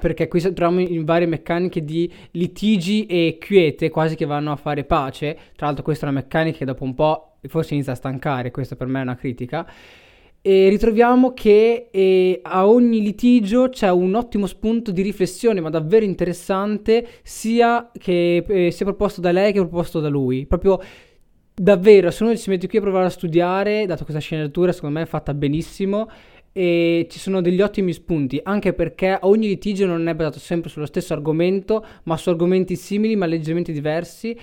perché 0.00 0.28
qui 0.28 0.40
troviamo 0.40 0.80
in 0.80 1.04
varie 1.04 1.26
meccaniche 1.26 1.84
di 1.84 2.10
litigi 2.32 3.06
e 3.06 3.38
quiete, 3.40 3.90
quasi 3.90 4.16
che 4.16 4.26
vanno 4.26 4.52
a 4.52 4.56
fare 4.56 4.84
pace. 4.84 5.38
Tra 5.56 5.66
l'altro, 5.66 5.84
questa 5.84 6.06
è 6.06 6.08
una 6.10 6.20
meccanica 6.20 6.58
che 6.58 6.64
dopo 6.64 6.84
un 6.84 6.94
po' 6.94 7.36
forse 7.48 7.74
inizia 7.74 7.92
a 7.92 7.96
stancare, 7.96 8.50
questa 8.50 8.76
per 8.76 8.86
me 8.86 9.00
è 9.00 9.02
una 9.02 9.16
critica. 9.16 9.66
E 10.46 10.68
ritroviamo 10.68 11.32
che 11.32 11.88
eh, 11.90 12.40
a 12.42 12.68
ogni 12.68 13.00
litigio 13.00 13.70
c'è 13.70 13.90
un 13.90 14.14
ottimo 14.14 14.46
spunto 14.46 14.90
di 14.90 15.00
riflessione, 15.00 15.62
ma 15.62 15.70
davvero 15.70 16.04
interessante, 16.04 17.06
sia 17.22 17.90
che 17.96 18.44
eh, 18.46 18.70
sia 18.70 18.84
proposto 18.84 19.22
da 19.22 19.32
lei 19.32 19.52
che 19.52 19.60
proposto 19.60 20.00
da 20.00 20.08
lui. 20.08 20.44
Proprio 20.44 20.78
davvero, 21.54 22.10
se 22.10 22.22
uno 22.22 22.34
si 22.34 22.50
mette 22.50 22.66
qui 22.68 22.78
a 22.78 22.80
provare 22.80 23.06
a 23.06 23.10
studiare, 23.10 23.86
dato 23.86 24.04
questa 24.04 24.20
sceneggiatura, 24.20 24.72
secondo 24.72 24.98
me 24.98 25.04
è 25.04 25.08
fatta 25.08 25.32
benissimo 25.34 26.08
e 26.52 27.08
ci 27.10 27.18
sono 27.18 27.40
degli 27.40 27.60
ottimi 27.60 27.92
spunti, 27.92 28.40
anche 28.42 28.72
perché 28.72 29.18
ogni 29.22 29.48
litigio 29.48 29.86
non 29.86 30.06
è 30.06 30.14
basato 30.14 30.38
sempre 30.38 30.70
sullo 30.70 30.86
stesso 30.86 31.12
argomento, 31.12 31.84
ma 32.04 32.16
su 32.16 32.28
argomenti 32.28 32.76
simili 32.76 33.16
ma 33.16 33.26
leggermente 33.26 33.72
diversi 33.72 34.38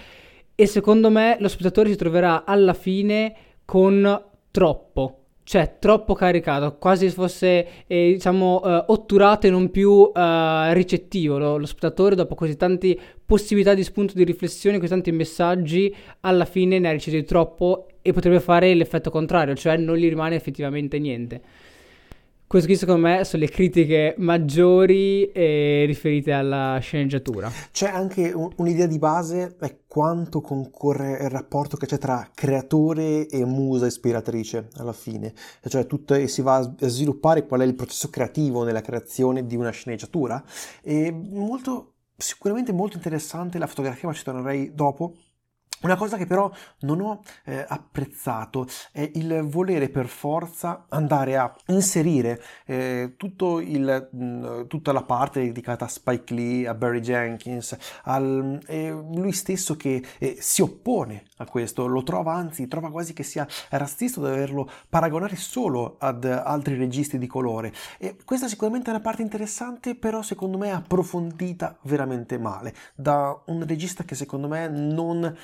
e 0.53 0.65
secondo 0.65 1.09
me 1.09 1.37
lo 1.39 1.47
spettatore 1.47 1.89
si 1.89 1.95
troverà 1.95 2.43
alla 2.45 2.73
fine 2.73 3.33
con 3.65 4.23
troppo, 4.51 5.20
cioè 5.43 5.77
troppo 5.79 6.13
caricato, 6.13 6.77
quasi 6.77 7.09
fosse 7.09 7.85
eh, 7.87 8.13
diciamo 8.13 8.61
eh, 8.63 8.83
otturato 8.87 9.47
e 9.47 9.49
non 9.49 9.69
più 9.71 10.11
eh, 10.13 10.73
ricettivo. 10.73 11.37
Lo, 11.37 11.57
lo, 11.57 11.65
spettatore, 11.65 12.15
dopo 12.15 12.35
così 12.35 12.55
tante 12.55 12.97
possibilità 13.25 13.73
di 13.73 13.83
spunto 13.83 14.13
di 14.13 14.23
riflessione, 14.23 14.77
così 14.77 14.89
tanti 14.89 15.11
messaggi, 15.11 15.93
alla 16.21 16.45
fine 16.45 16.79
ne 16.79 16.89
ha 16.89 16.91
ricevuti 16.91 17.23
troppo 17.25 17.87
e 18.01 18.13
potrebbe 18.13 18.39
fare 18.39 18.73
l'effetto 18.73 19.09
contrario, 19.09 19.55
cioè 19.55 19.77
non 19.77 19.95
gli 19.97 20.07
rimane 20.07 20.35
effettivamente 20.35 20.99
niente. 20.99 21.41
Questo 22.51 22.67
qui 22.67 22.77
secondo 22.77 23.07
me 23.07 23.23
sono 23.23 23.43
le 23.43 23.49
critiche 23.49 24.13
maggiori 24.17 25.31
eh, 25.31 25.85
riferite 25.87 26.33
alla 26.33 26.79
sceneggiatura. 26.81 27.49
C'è 27.71 27.87
anche 27.87 28.33
un, 28.33 28.49
un'idea 28.57 28.87
di 28.87 28.99
base, 28.99 29.55
è 29.57 29.83
quanto 29.87 30.41
concorre 30.41 31.11
il 31.11 31.29
rapporto 31.29 31.77
che 31.77 31.85
c'è 31.85 31.97
tra 31.97 32.29
creatore 32.33 33.29
e 33.29 33.45
musa 33.45 33.85
ispiratrice 33.85 34.67
alla 34.75 34.91
fine, 34.91 35.33
cioè 35.65 35.85
tutto, 35.87 36.13
e 36.13 36.27
si 36.27 36.41
va 36.41 36.57
a 36.57 36.87
sviluppare 36.89 37.45
qual 37.45 37.61
è 37.61 37.63
il 37.63 37.73
processo 37.73 38.09
creativo 38.09 38.65
nella 38.65 38.81
creazione 38.81 39.45
di 39.45 39.55
una 39.55 39.69
sceneggiatura. 39.69 40.43
E 40.81 41.09
molto, 41.09 41.93
sicuramente 42.17 42.73
molto 42.73 42.97
interessante 42.97 43.59
la 43.59 43.67
fotografia, 43.67 44.09
ma 44.09 44.13
ci 44.13 44.25
tornerei 44.25 44.73
dopo 44.75 45.15
una 45.81 45.95
cosa 45.95 46.15
che 46.15 46.27
però 46.27 46.51
non 46.81 47.01
ho 47.01 47.21
eh, 47.43 47.65
apprezzato 47.67 48.67
è 48.91 49.09
il 49.15 49.41
volere 49.49 49.89
per 49.89 50.07
forza 50.07 50.85
andare 50.89 51.37
a 51.37 51.53
inserire 51.67 52.41
eh, 52.65 53.15
il, 53.17 54.09
mh, 54.11 54.23
mm, 54.23 54.67
tutta 54.67 54.91
la 54.91 55.01
parte 55.01 55.41
dedicata 55.41 55.85
a 55.85 55.87
Spike 55.87 56.33
Lee, 56.35 56.67
a 56.67 56.75
Barry 56.75 56.99
Jenkins, 56.99 57.75
al, 58.03 58.59
eh, 58.67 58.89
lui 58.89 59.31
stesso 59.31 59.75
che 59.75 60.03
eh, 60.19 60.37
si 60.39 60.61
oppone 60.61 61.23
a 61.37 61.45
questo, 61.45 61.87
lo 61.87 62.03
trova 62.03 62.33
anzi, 62.33 62.67
trova 62.67 62.91
quasi 62.91 63.13
che 63.13 63.23
sia 63.23 63.47
razzista 63.69 64.21
doverlo 64.21 64.69
paragonare 64.87 65.35
solo 65.35 65.95
ad 65.99 66.25
altri 66.25 66.75
registi 66.75 67.17
di 67.17 67.27
colore. 67.27 67.73
E 67.97 68.17
questa 68.23 68.47
sicuramente 68.47 68.91
è 68.91 68.93
una 68.93 69.01
parte 69.01 69.23
interessante, 69.23 69.95
però 69.95 70.21
secondo 70.21 70.59
me 70.59 70.71
approfondita 70.71 71.79
veramente 71.83 72.37
male, 72.37 72.75
da 72.93 73.35
un 73.47 73.65
regista 73.65 74.03
che 74.03 74.13
secondo 74.13 74.47
me 74.47 74.67
non 74.67 75.35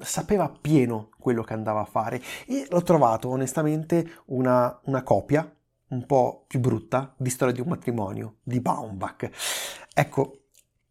sapeva 0.00 0.44
appieno 0.44 1.10
quello 1.18 1.42
che 1.42 1.52
andava 1.52 1.80
a 1.80 1.84
fare 1.86 2.20
e 2.46 2.66
l'ho 2.68 2.82
trovato 2.82 3.28
onestamente 3.28 4.22
una, 4.26 4.80
una 4.84 5.02
copia 5.02 5.50
un 5.88 6.06
po' 6.06 6.44
più 6.46 6.58
brutta 6.58 7.14
di 7.16 7.30
Storia 7.30 7.54
di 7.54 7.60
un 7.60 7.68
matrimonio 7.68 8.36
di 8.42 8.60
Baumbach. 8.60 9.30
Ecco, 9.94 10.42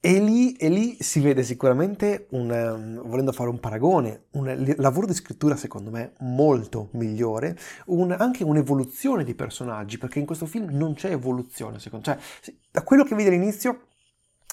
e 0.03 0.19
lì, 0.19 0.53
e 0.53 0.69
lì, 0.69 0.97
si 0.99 1.19
vede 1.19 1.43
sicuramente, 1.43 2.25
un, 2.31 2.49
um, 2.49 3.07
volendo 3.07 3.31
fare 3.31 3.49
un 3.49 3.59
paragone, 3.59 4.25
un 4.31 4.73
lavoro 4.77 5.05
di 5.05 5.13
scrittura 5.13 5.55
secondo 5.55 5.91
me 5.91 6.13
molto 6.21 6.89
migliore, 6.93 7.55
un, 7.85 8.11
anche 8.17 8.43
un'evoluzione 8.43 9.23
di 9.23 9.35
personaggi, 9.35 9.99
perché 9.99 10.17
in 10.17 10.25
questo 10.25 10.47
film 10.47 10.69
non 10.71 10.95
c'è 10.95 11.11
evoluzione, 11.11 11.77
secondo, 11.77 12.05
cioè 12.05 12.17
da 12.71 12.81
quello 12.81 13.03
che 13.03 13.13
vedi 13.13 13.29
all'inizio 13.29 13.89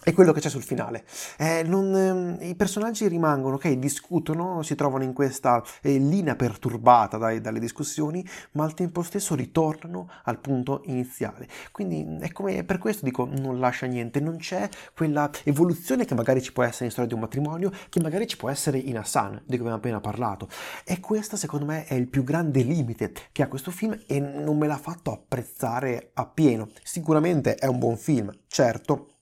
è 0.02 0.12
quello 0.12 0.32
che 0.32 0.40
c'è 0.40 0.48
sul 0.48 0.62
finale. 0.62 1.04
Eh, 1.36 1.62
non, 1.64 2.38
eh, 2.40 2.48
I 2.48 2.54
personaggi 2.54 3.06
rimangono, 3.08 3.56
ok, 3.56 3.68
discutono, 3.72 4.62
si 4.62 4.74
trovano 4.74 5.04
in 5.04 5.12
questa 5.12 5.62
eh, 5.82 5.98
linea 5.98 6.36
perturbata 6.36 7.18
dai, 7.18 7.40
dalle 7.40 7.58
discussioni, 7.58 8.26
ma 8.52 8.64
al 8.64 8.74
tempo 8.74 9.02
stesso 9.02 9.34
ritornano 9.34 10.08
al 10.24 10.38
punto 10.38 10.82
iniziale. 10.86 11.48
Quindi 11.72 12.18
è 12.20 12.32
come 12.32 12.64
per 12.64 12.78
questo 12.78 13.04
dico 13.04 13.26
non 13.26 13.58
lascia 13.58 13.86
niente, 13.86 14.20
non 14.20 14.36
c'è 14.36 14.68
quella 14.94 15.30
evoluzione 15.44 16.04
che 16.04 16.14
magari 16.14 16.40
ci 16.42 16.52
può 16.52 16.62
essere 16.62 16.86
in 16.86 16.90
storia 16.90 17.08
di 17.08 17.14
un 17.14 17.20
matrimonio, 17.20 17.70
che 17.88 18.00
magari 18.00 18.26
ci 18.26 18.36
può 18.36 18.48
essere 18.48 18.78
in 18.78 18.96
Hassan, 18.96 19.42
di 19.44 19.56
cui 19.56 19.66
abbiamo 19.66 19.76
appena 19.76 20.00
parlato. 20.00 20.48
E 20.84 21.00
questo 21.00 21.36
secondo 21.36 21.66
me 21.66 21.84
è 21.84 21.94
il 21.94 22.08
più 22.08 22.22
grande 22.22 22.62
limite 22.62 23.12
che 23.32 23.42
ha 23.42 23.48
questo 23.48 23.70
film 23.70 23.98
e 24.06 24.20
non 24.20 24.56
me 24.56 24.66
l'ha 24.68 24.78
fatto 24.78 25.12
apprezzare 25.12 26.12
appieno. 26.14 26.68
Sicuramente 26.82 27.56
è 27.56 27.66
un 27.66 27.78
buon 27.78 27.96
film, 27.96 28.32
certo 28.46 29.17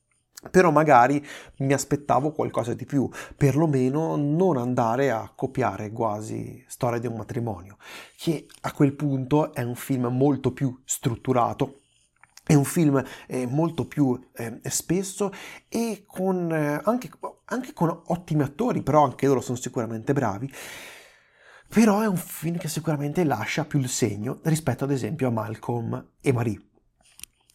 però 0.50 0.70
magari 0.70 1.24
mi 1.58 1.72
aspettavo 1.72 2.32
qualcosa 2.32 2.74
di 2.74 2.84
più, 2.84 3.08
perlomeno 3.36 4.16
non 4.16 4.56
andare 4.56 5.10
a 5.10 5.32
copiare 5.34 5.90
quasi 5.90 6.64
Storia 6.68 6.98
di 6.98 7.06
un 7.06 7.16
matrimonio, 7.16 7.76
che 8.16 8.46
a 8.62 8.72
quel 8.72 8.94
punto 8.94 9.52
è 9.52 9.62
un 9.62 9.74
film 9.74 10.06
molto 10.06 10.52
più 10.52 10.80
strutturato, 10.84 11.80
è 12.44 12.54
un 12.54 12.64
film 12.64 13.02
eh, 13.26 13.46
molto 13.46 13.86
più 13.86 14.18
eh, 14.34 14.60
spesso 14.64 15.32
e 15.68 16.04
con, 16.06 16.52
eh, 16.52 16.80
anche, 16.84 17.10
anche 17.46 17.72
con 17.72 18.02
ottimi 18.06 18.42
attori, 18.42 18.82
però 18.82 19.02
anche 19.02 19.26
loro 19.26 19.40
sono 19.40 19.56
sicuramente 19.56 20.12
bravi. 20.12 20.52
Però 21.68 22.00
è 22.00 22.06
un 22.06 22.16
film 22.16 22.58
che 22.58 22.68
sicuramente 22.68 23.24
lascia 23.24 23.64
più 23.64 23.80
il 23.80 23.88
segno 23.88 24.38
rispetto 24.44 24.84
ad 24.84 24.92
esempio 24.92 25.26
a 25.26 25.30
Malcolm 25.32 26.12
e 26.20 26.32
Marie. 26.32 26.75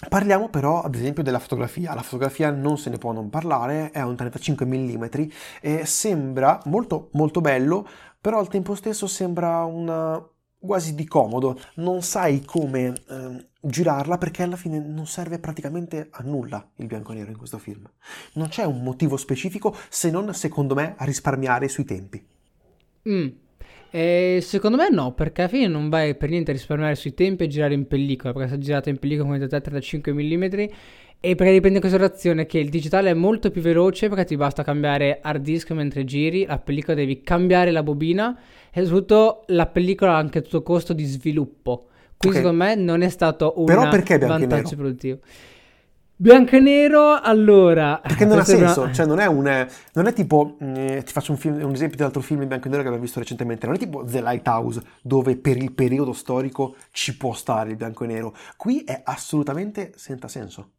Parliamo 0.10 0.50
però 0.50 0.82
ad 0.82 0.96
esempio 0.96 1.24
della 1.24 1.40
fotografia, 1.40 1.94
la 1.94 2.02
fotografia 2.02 2.50
non 2.50 2.78
se 2.78 2.90
ne 2.90 2.98
può 2.98 3.12
non 3.12 3.30
parlare, 3.30 3.92
è 3.92 4.02
un 4.02 4.16
35 4.16 4.66
mm 4.66 5.04
e 5.62 5.86
sembra 5.86 6.60
molto 6.66 7.10
molto 7.14 7.40
bello, 7.40 7.88
però 8.20 8.40
al 8.40 8.48
tempo 8.48 8.76
stesso 8.76 9.06
sembra 9.08 9.64
una, 9.64 10.24
quasi 10.58 10.96
di 10.96 11.06
comodo, 11.06 11.60
non 11.76 12.02
sai 12.02 12.44
come 12.44 12.94
eh, 13.10 13.48
girarla 13.62 14.18
perché 14.18 14.44
alla 14.44 14.56
fine 14.56 14.80
non 14.80 15.08
serve 15.08 15.40
praticamente 15.40 16.10
a 16.12 16.24
nulla 16.24 16.68
il 16.76 16.88
bianco 16.88 17.12
e 17.12 17.16
nero 17.16 17.32
in 17.32 17.38
questo 17.38 17.58
film. 17.58 17.90
Non 18.34 18.48
c'è 18.48 18.64
un 18.64 18.84
motivo 18.84 19.18
specifico 19.18 19.76
se 19.90 20.12
non, 20.12 20.34
secondo 20.34 20.76
me, 20.76 20.96
a 20.98 21.06
risparmiare 21.06 21.68
sui 21.68 21.86
tempi. 21.86 22.24
Mm. 23.10 23.28
Eh, 23.94 24.40
secondo 24.42 24.78
me 24.78 24.90
no, 24.90 25.14
perché 25.14 25.42
alla 25.42 25.50
fine 25.50 25.68
non 25.68 25.90
vai 25.90 26.16
per 26.16 26.30
niente 26.30 26.52
a 26.52 26.54
risparmiare 26.54 26.96
sui 26.96 27.14
tempi 27.14 27.44
e 27.44 27.48
girare 27.48 27.74
in 27.74 27.88
pellicola, 27.88 28.32
perché 28.32 28.48
sta 28.48 28.58
girato 28.58 28.90
in 28.90 28.98
pellicola 28.98 29.28
come 29.28 29.46
35 29.46 30.14
mm 30.14 30.44
e 31.24 31.36
perché 31.36 31.52
dipende 31.52 31.76
in 31.76 31.82
considerazione 31.82 32.46
che 32.48 32.58
il 32.58 32.70
digitale 32.70 33.12
è 33.12 33.14
molto 33.14 33.52
più 33.52 33.62
veloce 33.62 34.10
perché 34.10 34.26
ti 34.26 34.36
basta 34.36 34.64
cambiare 34.64 35.20
hard 35.22 35.44
disk 35.44 35.70
mentre 35.72 36.04
giri, 36.04 36.46
la 36.46 36.58
pellicola 36.58 36.96
devi 36.96 37.22
cambiare 37.22 37.70
la 37.70 37.84
bobina 37.84 38.36
e 38.72 38.84
soprattutto 38.86 39.44
la 39.48 39.68
pellicola 39.68 40.14
ha 40.14 40.18
anche 40.18 40.42
tutto 40.42 40.64
costo 40.64 40.94
di 40.94 41.04
sviluppo. 41.04 41.90
Quindi 42.18 42.40
okay. 42.40 42.52
secondo 42.52 42.64
me 42.64 42.76
non 42.76 43.02
è 43.02 43.10
stato 43.10 43.54
un 43.58 43.66
vantaggio 43.66 44.76
produttivo. 44.76 45.20
Bianco 46.22 46.56
e 46.56 46.60
nero, 46.60 47.20
allora... 47.20 48.00
Perché 48.00 48.26
non 48.26 48.38
ha 48.38 48.44
senso, 48.44 48.82
una... 48.84 48.94
cioè 48.94 49.08
non 49.08 49.18
è 49.18 49.26
un... 49.26 49.68
Non 49.94 50.06
è 50.06 50.14
tipo, 50.14 50.56
eh, 50.60 51.02
ti 51.04 51.14
faccio 51.14 51.32
un, 51.32 51.40
film, 51.40 51.56
un, 51.56 51.74
esempio 51.74 51.96
di 51.96 52.04
un 52.04 52.10
altro 52.10 52.22
film 52.22 52.44
in 52.44 52.48
bianco 52.48 52.68
e 52.68 52.70
nero 52.70 52.84
che 52.84 52.90
abbiamo 52.90 53.04
visto 53.04 53.18
recentemente, 53.18 53.66
non 53.66 53.74
è 53.74 53.80
tipo 53.80 54.04
The 54.04 54.22
Lighthouse, 54.22 54.84
dove 55.02 55.36
per 55.36 55.58
il 55.58 55.72
periodo 55.72 56.14
storico 56.14 56.76
ci 56.92 57.18
può 57.18 57.34
stare 57.34 57.72
il 57.72 57.76
bianco 57.76 58.04
e 58.04 58.08
nero. 58.08 58.36
Qui 58.56 58.84
è 58.84 59.02
assolutamente 59.04 59.94
senza 59.96 60.28
senso. 60.28 60.74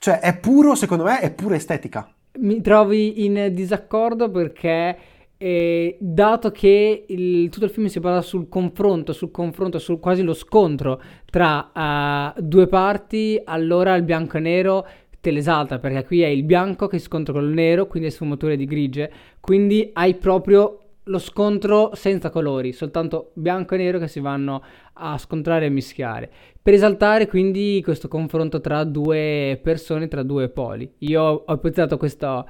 Cioè 0.00 0.18
è 0.18 0.36
puro, 0.36 0.74
secondo 0.74 1.04
me, 1.04 1.20
è 1.20 1.30
pura 1.30 1.54
estetica. 1.54 2.12
Mi 2.40 2.60
trovi 2.60 3.24
in 3.24 3.54
disaccordo 3.54 4.32
perché 4.32 4.98
eh, 5.42 5.96
dato 5.98 6.50
che 6.50 7.04
il, 7.08 7.48
tutto 7.48 7.64
il 7.64 7.70
film 7.70 7.86
si 7.86 7.98
basa 7.98 8.20
sul 8.20 8.50
confronto, 8.50 9.14
sul 9.14 9.30
confronto, 9.30 9.78
sul 9.78 9.98
quasi 9.98 10.22
lo 10.22 10.34
scontro 10.34 11.00
tra 11.24 12.34
uh, 12.36 12.40
due 12.42 12.66
parti, 12.66 13.40
allora 13.42 13.94
il 13.94 14.02
bianco 14.02 14.36
e 14.36 14.40
nero 14.40 14.86
te 15.18 15.30
l'esalta 15.30 15.78
perché 15.78 16.04
qui 16.04 16.20
è 16.20 16.26
il 16.26 16.42
bianco 16.42 16.88
che 16.88 16.98
si 16.98 17.06
scontra 17.06 17.32
con 17.32 17.44
il 17.44 17.54
nero, 17.54 17.86
quindi 17.86 18.10
è 18.10 18.12
sfumature 18.12 18.54
di 18.54 18.66
grigie, 18.66 19.10
quindi 19.40 19.88
hai 19.94 20.14
proprio 20.16 20.80
lo 21.04 21.18
scontro 21.18 21.92
senza 21.94 22.28
colori, 22.28 22.72
soltanto 22.72 23.30
bianco 23.32 23.74
e 23.74 23.78
nero 23.78 23.98
che 23.98 24.08
si 24.08 24.20
vanno 24.20 24.62
a 24.92 25.16
scontrare 25.16 25.64
e 25.64 25.70
mischiare, 25.70 26.30
per 26.60 26.74
esaltare 26.74 27.26
quindi 27.26 27.80
questo 27.82 28.08
confronto 28.08 28.60
tra 28.60 28.84
due 28.84 29.58
persone, 29.62 30.06
tra 30.06 30.22
due 30.22 30.50
poli. 30.50 30.92
Io 30.98 31.22
ho 31.22 31.52
ipotizzato 31.54 31.96
questo 31.96 32.46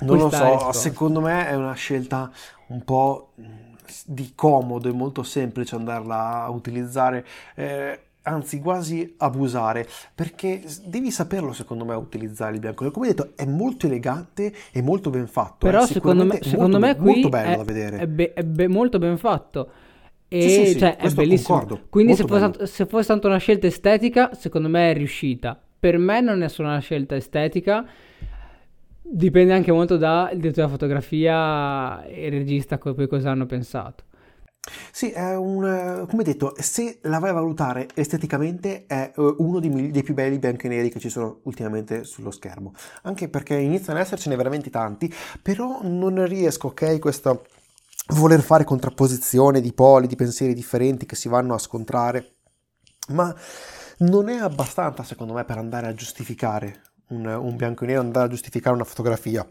non 0.00 0.18
lo 0.18 0.30
so, 0.30 0.44
risposta. 0.44 0.72
secondo 0.72 1.20
me 1.20 1.48
è 1.48 1.54
una 1.54 1.74
scelta 1.74 2.30
un 2.68 2.82
po' 2.82 3.32
di 4.06 4.32
comodo 4.34 4.88
e 4.88 4.92
molto 4.92 5.22
semplice 5.22 5.76
andarla 5.76 6.44
a 6.44 6.50
utilizzare. 6.50 7.24
Eh, 7.54 8.00
anzi 8.26 8.60
quasi 8.60 9.14
abusare, 9.18 9.86
perché 10.14 10.62
devi 10.84 11.10
saperlo 11.10 11.52
secondo 11.52 11.84
me 11.84 11.94
utilizzare 11.94 12.54
il 12.54 12.60
bianco. 12.60 12.90
Come 12.90 13.08
detto, 13.08 13.32
è 13.36 13.44
molto 13.44 13.86
elegante 13.86 14.52
e 14.72 14.82
molto 14.82 15.10
ben 15.10 15.26
fatto. 15.26 15.66
Però 15.66 15.84
secondo 15.86 16.24
me, 16.24 16.38
secondo 16.42 16.78
molto, 16.78 16.86
me 16.86 16.96
qui 16.96 17.12
molto 17.12 17.28
bello 17.28 17.52
è, 17.52 17.56
da 17.56 17.64
vedere. 17.64 17.98
È, 17.98 18.06
be- 18.06 18.32
è 18.32 18.42
be- 18.42 18.68
molto 18.68 18.98
ben 18.98 19.18
fatto. 19.18 19.70
E 20.26 20.48
sì, 20.48 20.66
sì, 20.66 20.78
cioè, 20.78 20.96
è 20.96 21.10
bellissimo. 21.10 21.58
Concordo. 21.58 21.86
Quindi 21.88 22.14
se 22.16 22.24
fosse, 22.26 22.66
se 22.66 22.86
fosse 22.86 23.02
stata 23.02 23.28
una 23.28 23.38
scelta 23.38 23.66
estetica, 23.66 24.34
secondo 24.34 24.68
me 24.68 24.90
è 24.90 24.94
riuscita. 24.94 25.60
Per 25.78 25.98
me 25.98 26.20
non 26.20 26.42
è 26.42 26.48
solo 26.48 26.68
una 26.68 26.78
scelta 26.78 27.14
estetica 27.14 27.86
Dipende 29.06 29.52
anche 29.52 29.70
molto 29.70 29.98
dal 29.98 30.28
direttore 30.28 30.52
della 30.52 30.68
fotografia 30.68 32.04
e 32.04 32.26
il 32.26 32.32
regista 32.32 32.78
poi 32.78 33.06
cosa 33.06 33.30
hanno 33.30 33.44
pensato. 33.44 34.04
Sì, 34.90 35.10
è 35.10 35.36
un, 35.36 36.06
come 36.08 36.22
detto, 36.22 36.54
se 36.58 37.00
la 37.02 37.18
vai 37.18 37.28
a 37.28 37.34
valutare 37.34 37.86
esteticamente 37.94 38.86
è 38.86 39.12
eh, 39.14 39.34
uno 39.38 39.60
dei, 39.60 39.90
dei 39.90 40.02
più 40.02 40.14
belli 40.14 40.38
bianchi 40.38 40.66
e 40.66 40.68
neri 40.70 40.88
che 40.88 41.00
ci 41.00 41.10
sono 41.10 41.40
ultimamente 41.42 42.04
sullo 42.04 42.30
schermo, 42.30 42.72
anche 43.02 43.28
perché 43.28 43.56
iniziano 43.56 43.98
ad 43.98 44.06
essercene 44.06 44.36
veramente 44.36 44.70
tanti, 44.70 45.12
però 45.42 45.80
non 45.82 46.24
riesco, 46.26 46.68
ok, 46.68 46.98
questa 46.98 47.38
voler 48.14 48.40
fare 48.40 48.64
contrapposizione 48.64 49.60
di 49.60 49.74
poli, 49.74 50.06
di 50.06 50.16
pensieri 50.16 50.54
differenti 50.54 51.04
che 51.04 51.16
si 51.16 51.28
vanno 51.28 51.52
a 51.52 51.58
scontrare, 51.58 52.36
ma 53.08 53.34
non 53.98 54.30
è 54.30 54.38
abbastanza 54.38 55.02
secondo 55.02 55.34
me 55.34 55.44
per 55.44 55.58
andare 55.58 55.88
a 55.88 55.94
giustificare 55.94 56.80
un, 57.08 57.26
un 57.26 57.56
bianco 57.56 57.84
e 57.84 57.88
nero 57.88 58.00
andare 58.00 58.26
a 58.26 58.28
giustificare 58.28 58.74
una 58.74 58.84
fotografia. 58.84 59.46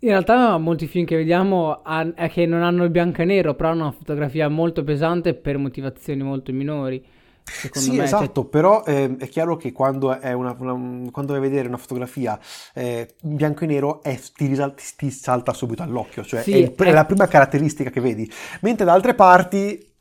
In 0.00 0.10
realtà 0.10 0.58
molti 0.58 0.86
film 0.86 1.06
che 1.06 1.16
vediamo 1.16 1.82
è 1.84 2.28
che 2.28 2.44
non 2.44 2.62
hanno 2.62 2.84
il 2.84 2.90
bianco 2.90 3.22
e 3.22 3.24
nero, 3.24 3.54
però 3.54 3.70
hanno 3.70 3.82
una 3.82 3.92
fotografia 3.92 4.48
molto 4.48 4.84
pesante 4.84 5.34
per 5.34 5.56
motivazioni 5.56 6.22
molto 6.22 6.52
minori. 6.52 7.02
Sì, 7.46 7.90
me, 7.90 7.96
cioè 7.96 8.04
esatto, 8.04 8.42
cioè... 8.42 8.50
però 8.50 8.82
eh, 8.84 9.16
è 9.18 9.28
chiaro 9.28 9.56
che 9.56 9.70
quando, 9.70 10.18
è 10.18 10.32
una, 10.32 10.54
una, 10.58 11.10
quando 11.12 11.32
vai 11.32 11.40
a 11.40 11.48
vedere 11.48 11.68
una 11.68 11.76
fotografia 11.76 12.38
eh, 12.74 13.14
bianco 13.22 13.62
e 13.62 13.66
nero 13.68 14.02
è, 14.02 14.18
ti, 14.34 14.52
ti, 14.96 15.10
salta 15.10 15.52
subito 15.52 15.84
all'occhio, 15.84 16.24
cioè 16.24 16.42
sì, 16.42 16.52
è, 16.52 16.56
il, 16.56 16.74
è, 16.74 16.92
la 16.92 17.04
prima 17.04 17.28
caratteristica 17.28 17.88
che 17.88 18.00
vedi, 18.00 18.28
mentre 18.62 18.84
da 18.84 18.92
altre 18.92 19.14
parti 19.14 19.94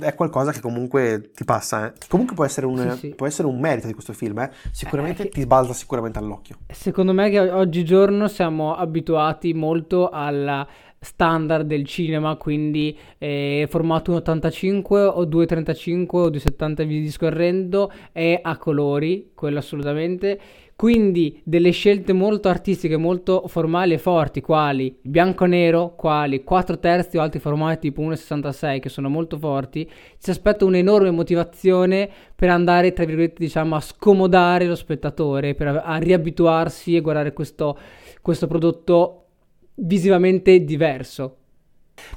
è 0.00 0.14
qualcosa 0.14 0.52
che 0.52 0.60
comunque 0.60 1.30
ti 1.34 1.44
passa. 1.44 1.86
Eh. 1.86 1.92
Comunque 2.08 2.34
può 2.34 2.44
essere, 2.44 2.66
un, 2.66 2.78
sì, 2.92 2.98
sì. 2.98 3.14
può 3.14 3.26
essere, 3.26 3.48
un, 3.48 3.58
merito 3.58 3.86
di 3.86 3.94
questo 3.94 4.12
film, 4.12 4.38
eh. 4.38 4.50
sicuramente 4.70 5.24
eh, 5.24 5.28
ti 5.28 5.46
balza 5.46 5.72
sicuramente 5.72 6.18
all'occhio. 6.18 6.56
Secondo 6.68 7.12
me 7.12 7.30
che 7.30 7.40
oggigiorno 7.40 8.28
siamo 8.28 8.74
abituati 8.74 9.54
molto 9.54 10.08
al 10.08 10.66
standard 11.02 11.66
del 11.66 11.86
cinema, 11.86 12.36
quindi 12.36 12.96
eh, 13.16 13.66
formato 13.70 14.12
1.85 14.12 15.06
o 15.06 15.24
2.35 15.24 16.06
o 16.10 16.28
2.70 16.28 16.86
via 16.86 17.00
discorrendo 17.00 17.90
e 18.12 18.38
a 18.42 18.56
colori, 18.58 19.30
quello 19.34 19.58
assolutamente 19.58 20.38
quindi 20.80 21.38
delle 21.44 21.72
scelte 21.72 22.14
molto 22.14 22.48
artistiche, 22.48 22.96
molto 22.96 23.44
formali 23.48 23.92
e 23.92 23.98
forti, 23.98 24.40
quali 24.40 24.96
bianco-nero, 25.02 25.94
quali 25.94 26.42
4 26.42 26.78
terzi 26.78 27.18
o 27.18 27.20
altri 27.20 27.38
formati 27.38 27.90
tipo 27.90 28.00
1,66 28.00 28.80
che 28.80 28.88
sono 28.88 29.10
molto 29.10 29.36
forti, 29.36 29.86
si 30.16 30.30
aspetta 30.30 30.64
un'enorme 30.64 31.10
motivazione 31.10 32.08
per 32.34 32.48
andare, 32.48 32.94
tra 32.94 33.04
virgolette, 33.04 33.44
diciamo, 33.44 33.76
a 33.76 33.80
scomodare 33.80 34.64
lo 34.64 34.74
spettatore, 34.74 35.54
per 35.54 35.82
a 35.84 35.96
riabituarsi 35.98 36.96
e 36.96 37.02
guardare 37.02 37.34
questo, 37.34 37.76
questo 38.22 38.46
prodotto 38.46 39.24
visivamente 39.74 40.64
diverso. 40.64 41.36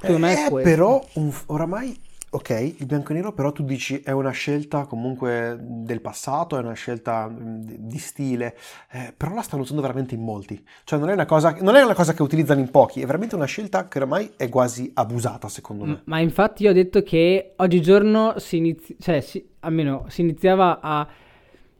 Secondo 0.00 0.26
eh, 0.26 0.30
me 0.30 0.46
è 0.46 0.48
questo. 0.48 0.70
Però 0.70 1.04
un, 1.16 1.30
oramai 1.48 1.94
Ok, 2.34 2.50
il 2.78 2.86
bianco 2.86 3.12
e 3.12 3.14
nero 3.14 3.32
però 3.32 3.52
tu 3.52 3.62
dici 3.62 4.00
è 4.00 4.10
una 4.10 4.32
scelta 4.32 4.86
comunque 4.86 5.56
del 5.60 6.00
passato, 6.00 6.56
è 6.56 6.58
una 6.58 6.72
scelta 6.72 7.32
di 7.32 7.98
stile, 7.98 8.56
eh, 8.90 9.14
però 9.16 9.34
la 9.34 9.42
stanno 9.42 9.62
usando 9.62 9.80
veramente 9.80 10.16
in 10.16 10.22
molti. 10.22 10.60
Cioè 10.82 10.98
non 10.98 11.10
è, 11.10 11.12
una 11.12 11.26
cosa, 11.26 11.56
non 11.60 11.76
è 11.76 11.82
una 11.84 11.94
cosa 11.94 12.12
che 12.12 12.22
utilizzano 12.22 12.58
in 12.58 12.72
pochi, 12.72 13.02
è 13.02 13.06
veramente 13.06 13.36
una 13.36 13.44
scelta 13.44 13.86
che 13.86 14.00
ormai 14.00 14.32
è 14.36 14.48
quasi 14.48 14.90
abusata 14.94 15.48
secondo 15.48 15.84
me. 15.84 16.00
Ma 16.06 16.18
infatti 16.18 16.64
io 16.64 16.70
ho 16.70 16.72
detto 16.72 17.04
che 17.04 17.52
oggigiorno 17.54 18.34
si 18.38 18.56
inizia, 18.56 18.96
cioè 18.98 19.20
si, 19.20 19.50
almeno 19.60 20.06
si 20.08 20.22
iniziava 20.22 20.80
a 20.82 21.06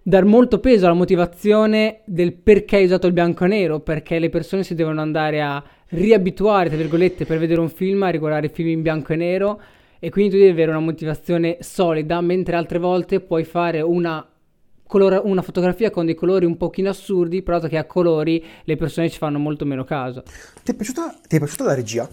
dar 0.01 0.25
molto 0.25 0.61
peso 0.61 0.85
alla 0.87 0.95
motivazione 0.95 2.03
del 2.05 2.33
perché 2.33 2.77
hai 2.77 2.85
usato 2.85 3.09
il 3.09 3.13
bianco 3.13 3.45
e 3.45 3.49
nero, 3.49 3.81
perché 3.81 4.21
le 4.21 4.31
persone 4.31 4.63
si 4.63 4.77
devono 4.77 5.01
andare 5.01 5.43
a 5.43 5.61
riabituare, 5.89 6.69
tra 6.69 6.79
virgolette, 6.79 7.25
per 7.25 7.41
vedere 7.41 7.59
un 7.59 7.71
film, 7.71 8.05
a 8.05 8.11
riguardare 8.11 8.51
film 8.51 8.69
in 8.69 8.83
bianco 8.83 9.15
e 9.15 9.17
nero 9.17 9.61
e 10.05 10.11
quindi 10.11 10.33
tu 10.33 10.37
devi 10.37 10.51
avere 10.51 10.71
una 10.71 10.81
motivazione 10.81 11.57
solida, 11.61 12.21
mentre 12.21 12.57
altre 12.57 12.79
volte 12.79 13.21
puoi 13.21 13.43
fare 13.45 13.81
una, 13.81 14.23
una 14.91 15.41
fotografia 15.41 15.91
con 15.91 16.05
dei 16.05 16.15
colori 16.15 16.45
un 16.45 16.59
pochino 16.59 16.91
assurdi, 16.91 17.43
però 17.43 17.59
che 17.61 17.79
a 17.79 17.87
colori 17.87 18.45
le 18.65 18.77
persone 18.77 19.09
ci 19.09 19.17
fanno 19.17 19.39
molto 19.39 19.65
meno 19.65 19.85
caso. 19.85 20.23
Ti 20.63 20.73
è 20.73 20.75
piaciuta, 20.75 21.21
ti 21.27 21.37
è 21.37 21.39
piaciuta 21.39 21.65
la 21.65 21.75
regia? 21.75 22.07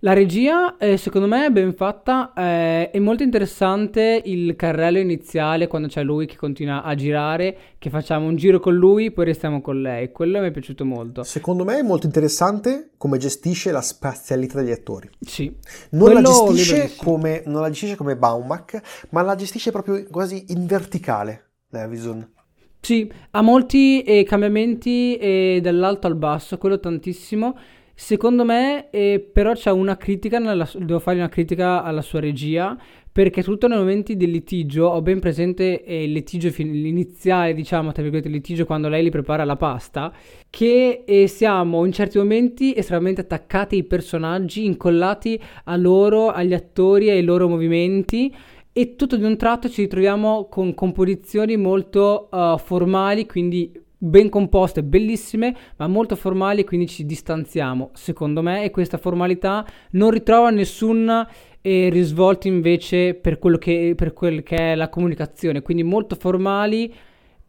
La 0.00 0.12
regia, 0.12 0.76
eh, 0.76 0.96
secondo 0.96 1.26
me, 1.26 1.46
è 1.46 1.50
ben 1.50 1.74
fatta. 1.74 2.32
Eh, 2.36 2.90
è 2.90 2.98
molto 2.98 3.22
interessante 3.22 4.22
il 4.24 4.54
carrello 4.54 4.98
iniziale 4.98 5.66
quando 5.66 5.88
c'è 5.88 6.02
lui 6.02 6.26
che 6.26 6.36
continua 6.36 6.82
a 6.82 6.94
girare, 6.94 7.56
che 7.78 7.90
facciamo 7.90 8.26
un 8.26 8.36
giro 8.36 8.60
con 8.60 8.74
lui, 8.74 9.10
poi 9.10 9.24
restiamo 9.24 9.60
con 9.60 9.80
lei. 9.80 10.12
Quello 10.12 10.40
mi 10.40 10.48
è 10.48 10.50
piaciuto 10.50 10.84
molto. 10.84 11.22
Secondo 11.22 11.64
me 11.64 11.78
è 11.78 11.82
molto 11.82 12.06
interessante 12.06 12.90
come 12.96 13.18
gestisce 13.18 13.70
la 13.72 13.80
spazialità 13.80 14.60
degli 14.60 14.70
attori. 14.70 15.08
Sì. 15.20 15.54
Non, 15.90 16.12
la 16.12 16.22
gestisce, 16.22 16.92
come, 16.96 17.42
non 17.46 17.62
la 17.62 17.70
gestisce 17.70 17.96
come 17.96 18.16
Baumack, 18.16 19.08
ma 19.10 19.22
la 19.22 19.34
gestisce 19.34 19.70
proprio 19.70 20.04
quasi 20.10 20.44
in 20.48 20.66
verticale, 20.66 21.52
Levison. 21.70 22.34
Sì, 22.80 23.10
ha 23.32 23.42
molti 23.42 24.02
eh, 24.02 24.22
cambiamenti 24.22 25.16
eh, 25.16 25.58
dall'alto 25.60 26.06
al 26.06 26.14
basso, 26.14 26.56
quello 26.56 26.78
tantissimo 26.78 27.56
Secondo 27.98 28.44
me, 28.44 28.90
eh, 28.90 29.26
però 29.32 29.54
c'è 29.54 29.70
una 29.70 29.96
critica, 29.96 30.38
nella, 30.38 30.68
devo 30.74 30.98
fare 30.98 31.16
una 31.16 31.30
critica 31.30 31.82
alla 31.82 32.02
sua 32.02 32.20
regia, 32.20 32.76
perché 33.10 33.42
tutto 33.42 33.68
nei 33.68 33.78
momenti 33.78 34.16
del 34.16 34.30
litigio, 34.30 34.84
ho 34.84 35.00
ben 35.00 35.18
presente 35.18 35.82
eh, 35.82 36.04
il 36.04 36.12
litigio 36.12 36.50
fin- 36.50 36.70
l'iniziale, 36.72 37.54
diciamo, 37.54 37.92
tra 37.92 38.02
virgolette, 38.02 38.28
il 38.28 38.34
litigio 38.34 38.66
quando 38.66 38.88
lei 38.88 39.02
li 39.02 39.08
prepara 39.08 39.44
la 39.46 39.56
pasta, 39.56 40.12
che 40.50 41.04
eh, 41.06 41.26
siamo 41.26 41.86
in 41.86 41.92
certi 41.92 42.18
momenti 42.18 42.74
estremamente 42.76 43.22
attaccati 43.22 43.76
ai 43.76 43.84
personaggi, 43.84 44.66
incollati 44.66 45.40
a 45.64 45.76
loro, 45.76 46.28
agli 46.28 46.52
attori, 46.52 47.08
ai 47.08 47.24
loro 47.24 47.48
movimenti, 47.48 48.32
e 48.74 48.94
tutto 48.94 49.16
di 49.16 49.24
un 49.24 49.38
tratto 49.38 49.70
ci 49.70 49.80
ritroviamo 49.80 50.48
con 50.50 50.74
composizioni 50.74 51.56
molto 51.56 52.28
uh, 52.30 52.58
formali, 52.58 53.24
quindi 53.24 53.72
ben 53.98 54.28
composte, 54.28 54.82
bellissime, 54.82 55.54
ma 55.76 55.86
molto 55.86 56.16
formali, 56.16 56.64
quindi 56.64 56.86
ci 56.86 57.06
distanziamo, 57.06 57.90
secondo 57.94 58.42
me, 58.42 58.64
e 58.64 58.70
questa 58.70 58.98
formalità 58.98 59.66
non 59.92 60.10
ritrova 60.10 60.50
nessun 60.50 61.26
eh, 61.60 61.88
risvolto 61.88 62.46
invece 62.46 63.14
per 63.14 63.38
quello, 63.38 63.58
che, 63.58 63.94
per 63.96 64.12
quel 64.12 64.42
che 64.42 64.72
è 64.72 64.74
la 64.74 64.88
comunicazione, 64.88 65.62
quindi 65.62 65.82
molto 65.82 66.14
formali, 66.14 66.92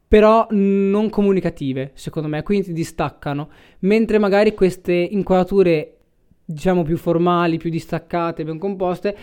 però 0.08 0.48
non 0.52 1.10
comunicative, 1.10 1.92
secondo 1.94 2.30
me, 2.30 2.42
quindi 2.44 2.68
ti 2.68 2.74
distaccano, 2.74 3.50
mentre 3.80 4.18
magari 4.20 4.54
queste 4.54 4.94
inquadrature 4.94 5.98
diciamo 6.50 6.84
più 6.84 6.96
formali, 6.96 7.58
più 7.58 7.70
distaccate, 7.70 8.46
ben 8.46 8.58
composte, 8.58 9.18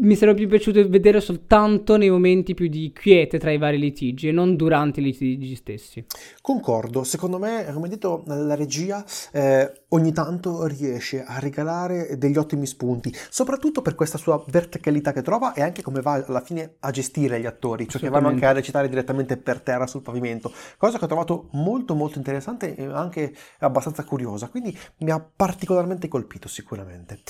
mi 0.00 0.14
sarebbe 0.14 0.46
piaciuto 0.46 0.88
vedere 0.88 1.20
soltanto 1.20 1.96
nei 1.96 2.10
momenti 2.10 2.54
più 2.54 2.68
di 2.68 2.92
quiete 2.92 3.38
tra 3.38 3.50
i 3.50 3.58
vari 3.58 3.78
litigi 3.78 4.28
e 4.28 4.32
non 4.32 4.56
durante 4.56 5.00
i 5.00 5.04
litigi 5.04 5.54
stessi. 5.54 6.04
Concordo, 6.40 7.04
secondo 7.04 7.38
me, 7.38 7.68
come 7.72 7.88
detto, 7.88 8.22
la 8.26 8.54
regia 8.54 9.04
eh, 9.32 9.84
ogni 9.88 10.12
tanto 10.12 10.64
riesce 10.66 11.22
a 11.22 11.38
regalare 11.38 12.16
degli 12.16 12.38
ottimi 12.38 12.66
spunti, 12.66 13.14
soprattutto 13.28 13.82
per 13.82 13.94
questa 13.94 14.18
sua 14.18 14.42
verticalità 14.48 15.12
che 15.12 15.22
trova 15.22 15.52
e 15.52 15.62
anche 15.62 15.82
come 15.82 16.00
va 16.00 16.22
alla 16.26 16.40
fine 16.40 16.76
a 16.80 16.90
gestire 16.90 17.40
gli 17.40 17.46
attori, 17.46 17.88
cioè 17.88 18.00
che 18.00 18.08
vanno 18.08 18.28
anche 18.28 18.46
a 18.46 18.52
recitare 18.52 18.88
direttamente 18.88 19.36
per 19.36 19.60
terra 19.60 19.86
sul 19.86 20.02
pavimento, 20.02 20.52
cosa 20.76 20.98
che 20.98 21.04
ho 21.04 21.08
trovato 21.08 21.48
molto 21.52 21.94
molto 21.94 22.18
interessante 22.18 22.74
e 22.74 22.84
anche 22.84 23.34
abbastanza 23.58 24.04
curiosa, 24.04 24.48
quindi 24.48 24.76
mi 24.98 25.10
ha 25.10 25.20
particolarmente 25.20 26.08
colpito 26.08 26.48
sicuramente. 26.48 27.20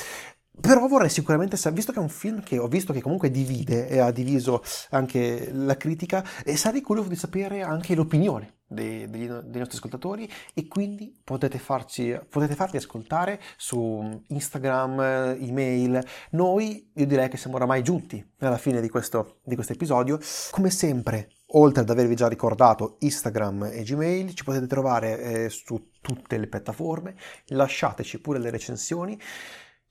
Però 0.61 0.87
vorrei 0.87 1.09
sicuramente, 1.09 1.57
visto 1.73 1.92
che 1.92 1.99
è 1.99 2.03
un 2.03 2.09
film 2.09 2.42
che 2.42 2.59
ho 2.59 2.68
visto 2.68 2.92
che 2.92 3.01
comunque 3.01 3.31
divide 3.31 3.88
e 3.88 3.99
ha 3.99 4.11
diviso 4.11 4.62
anche 4.90 5.51
la 5.53 5.77
critica, 5.77 6.25
e 6.44 6.57
sarei 6.57 6.81
curioso 6.81 7.09
di 7.09 7.16
sapere 7.16 7.62
anche 7.62 7.94
l'opinione 7.94 8.59
dei, 8.70 9.11
dei, 9.11 9.27
dei 9.27 9.59
nostri 9.59 9.77
ascoltatori 9.77 10.31
e 10.55 10.68
quindi 10.68 11.18
potete, 11.25 11.59
farci, 11.59 12.16
potete 12.29 12.55
farli 12.55 12.77
ascoltare 12.77 13.40
su 13.57 14.23
Instagram, 14.29 15.37
email. 15.40 16.05
Noi, 16.31 16.90
io 16.94 17.07
direi 17.07 17.29
che 17.29 17.37
siamo 17.37 17.57
oramai 17.57 17.83
giunti 17.83 18.25
alla 18.38 18.59
fine 18.59 18.81
di 18.81 18.88
questo, 18.88 19.40
di 19.42 19.57
questo 19.57 19.73
episodio. 19.73 20.18
Come 20.51 20.70
sempre, 20.70 21.31
oltre 21.53 21.83
ad 21.83 21.90
avervi 21.90 22.14
già 22.14 22.29
ricordato 22.29 22.96
Instagram 23.01 23.70
e 23.73 23.83
Gmail, 23.83 24.35
ci 24.35 24.44
potete 24.44 24.66
trovare 24.66 25.20
eh, 25.20 25.49
su 25.49 25.90
tutte 26.01 26.38
le 26.38 26.46
piattaforme. 26.46 27.16
Lasciateci 27.46 28.20
pure 28.20 28.38
le 28.38 28.51
recensioni. 28.51 29.18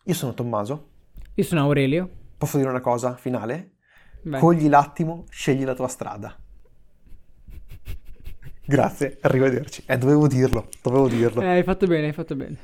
Io 0.03 0.13
sono 0.13 0.33
Tommaso. 0.33 0.87
Io 1.35 1.43
sono 1.43 1.61
Aurelio. 1.61 2.09
Posso 2.37 2.57
dire 2.57 2.69
una 2.69 2.79
cosa 2.79 3.15
finale? 3.15 3.71
Beh. 4.21 4.39
Cogli 4.39 4.67
l'attimo, 4.69 5.25
scegli 5.29 5.63
la 5.63 5.75
tua 5.75 5.87
strada. 5.87 6.35
Grazie, 8.65 9.17
arrivederci. 9.21 9.83
Eh, 9.85 9.97
dovevo 9.97 10.27
dirlo, 10.27 10.69
dovevo 10.81 11.07
dirlo. 11.07 11.41
Eh, 11.41 11.47
hai 11.47 11.63
fatto 11.63 11.87
bene, 11.87 12.07
hai 12.07 12.13
fatto 12.13 12.35
bene. 12.35 12.57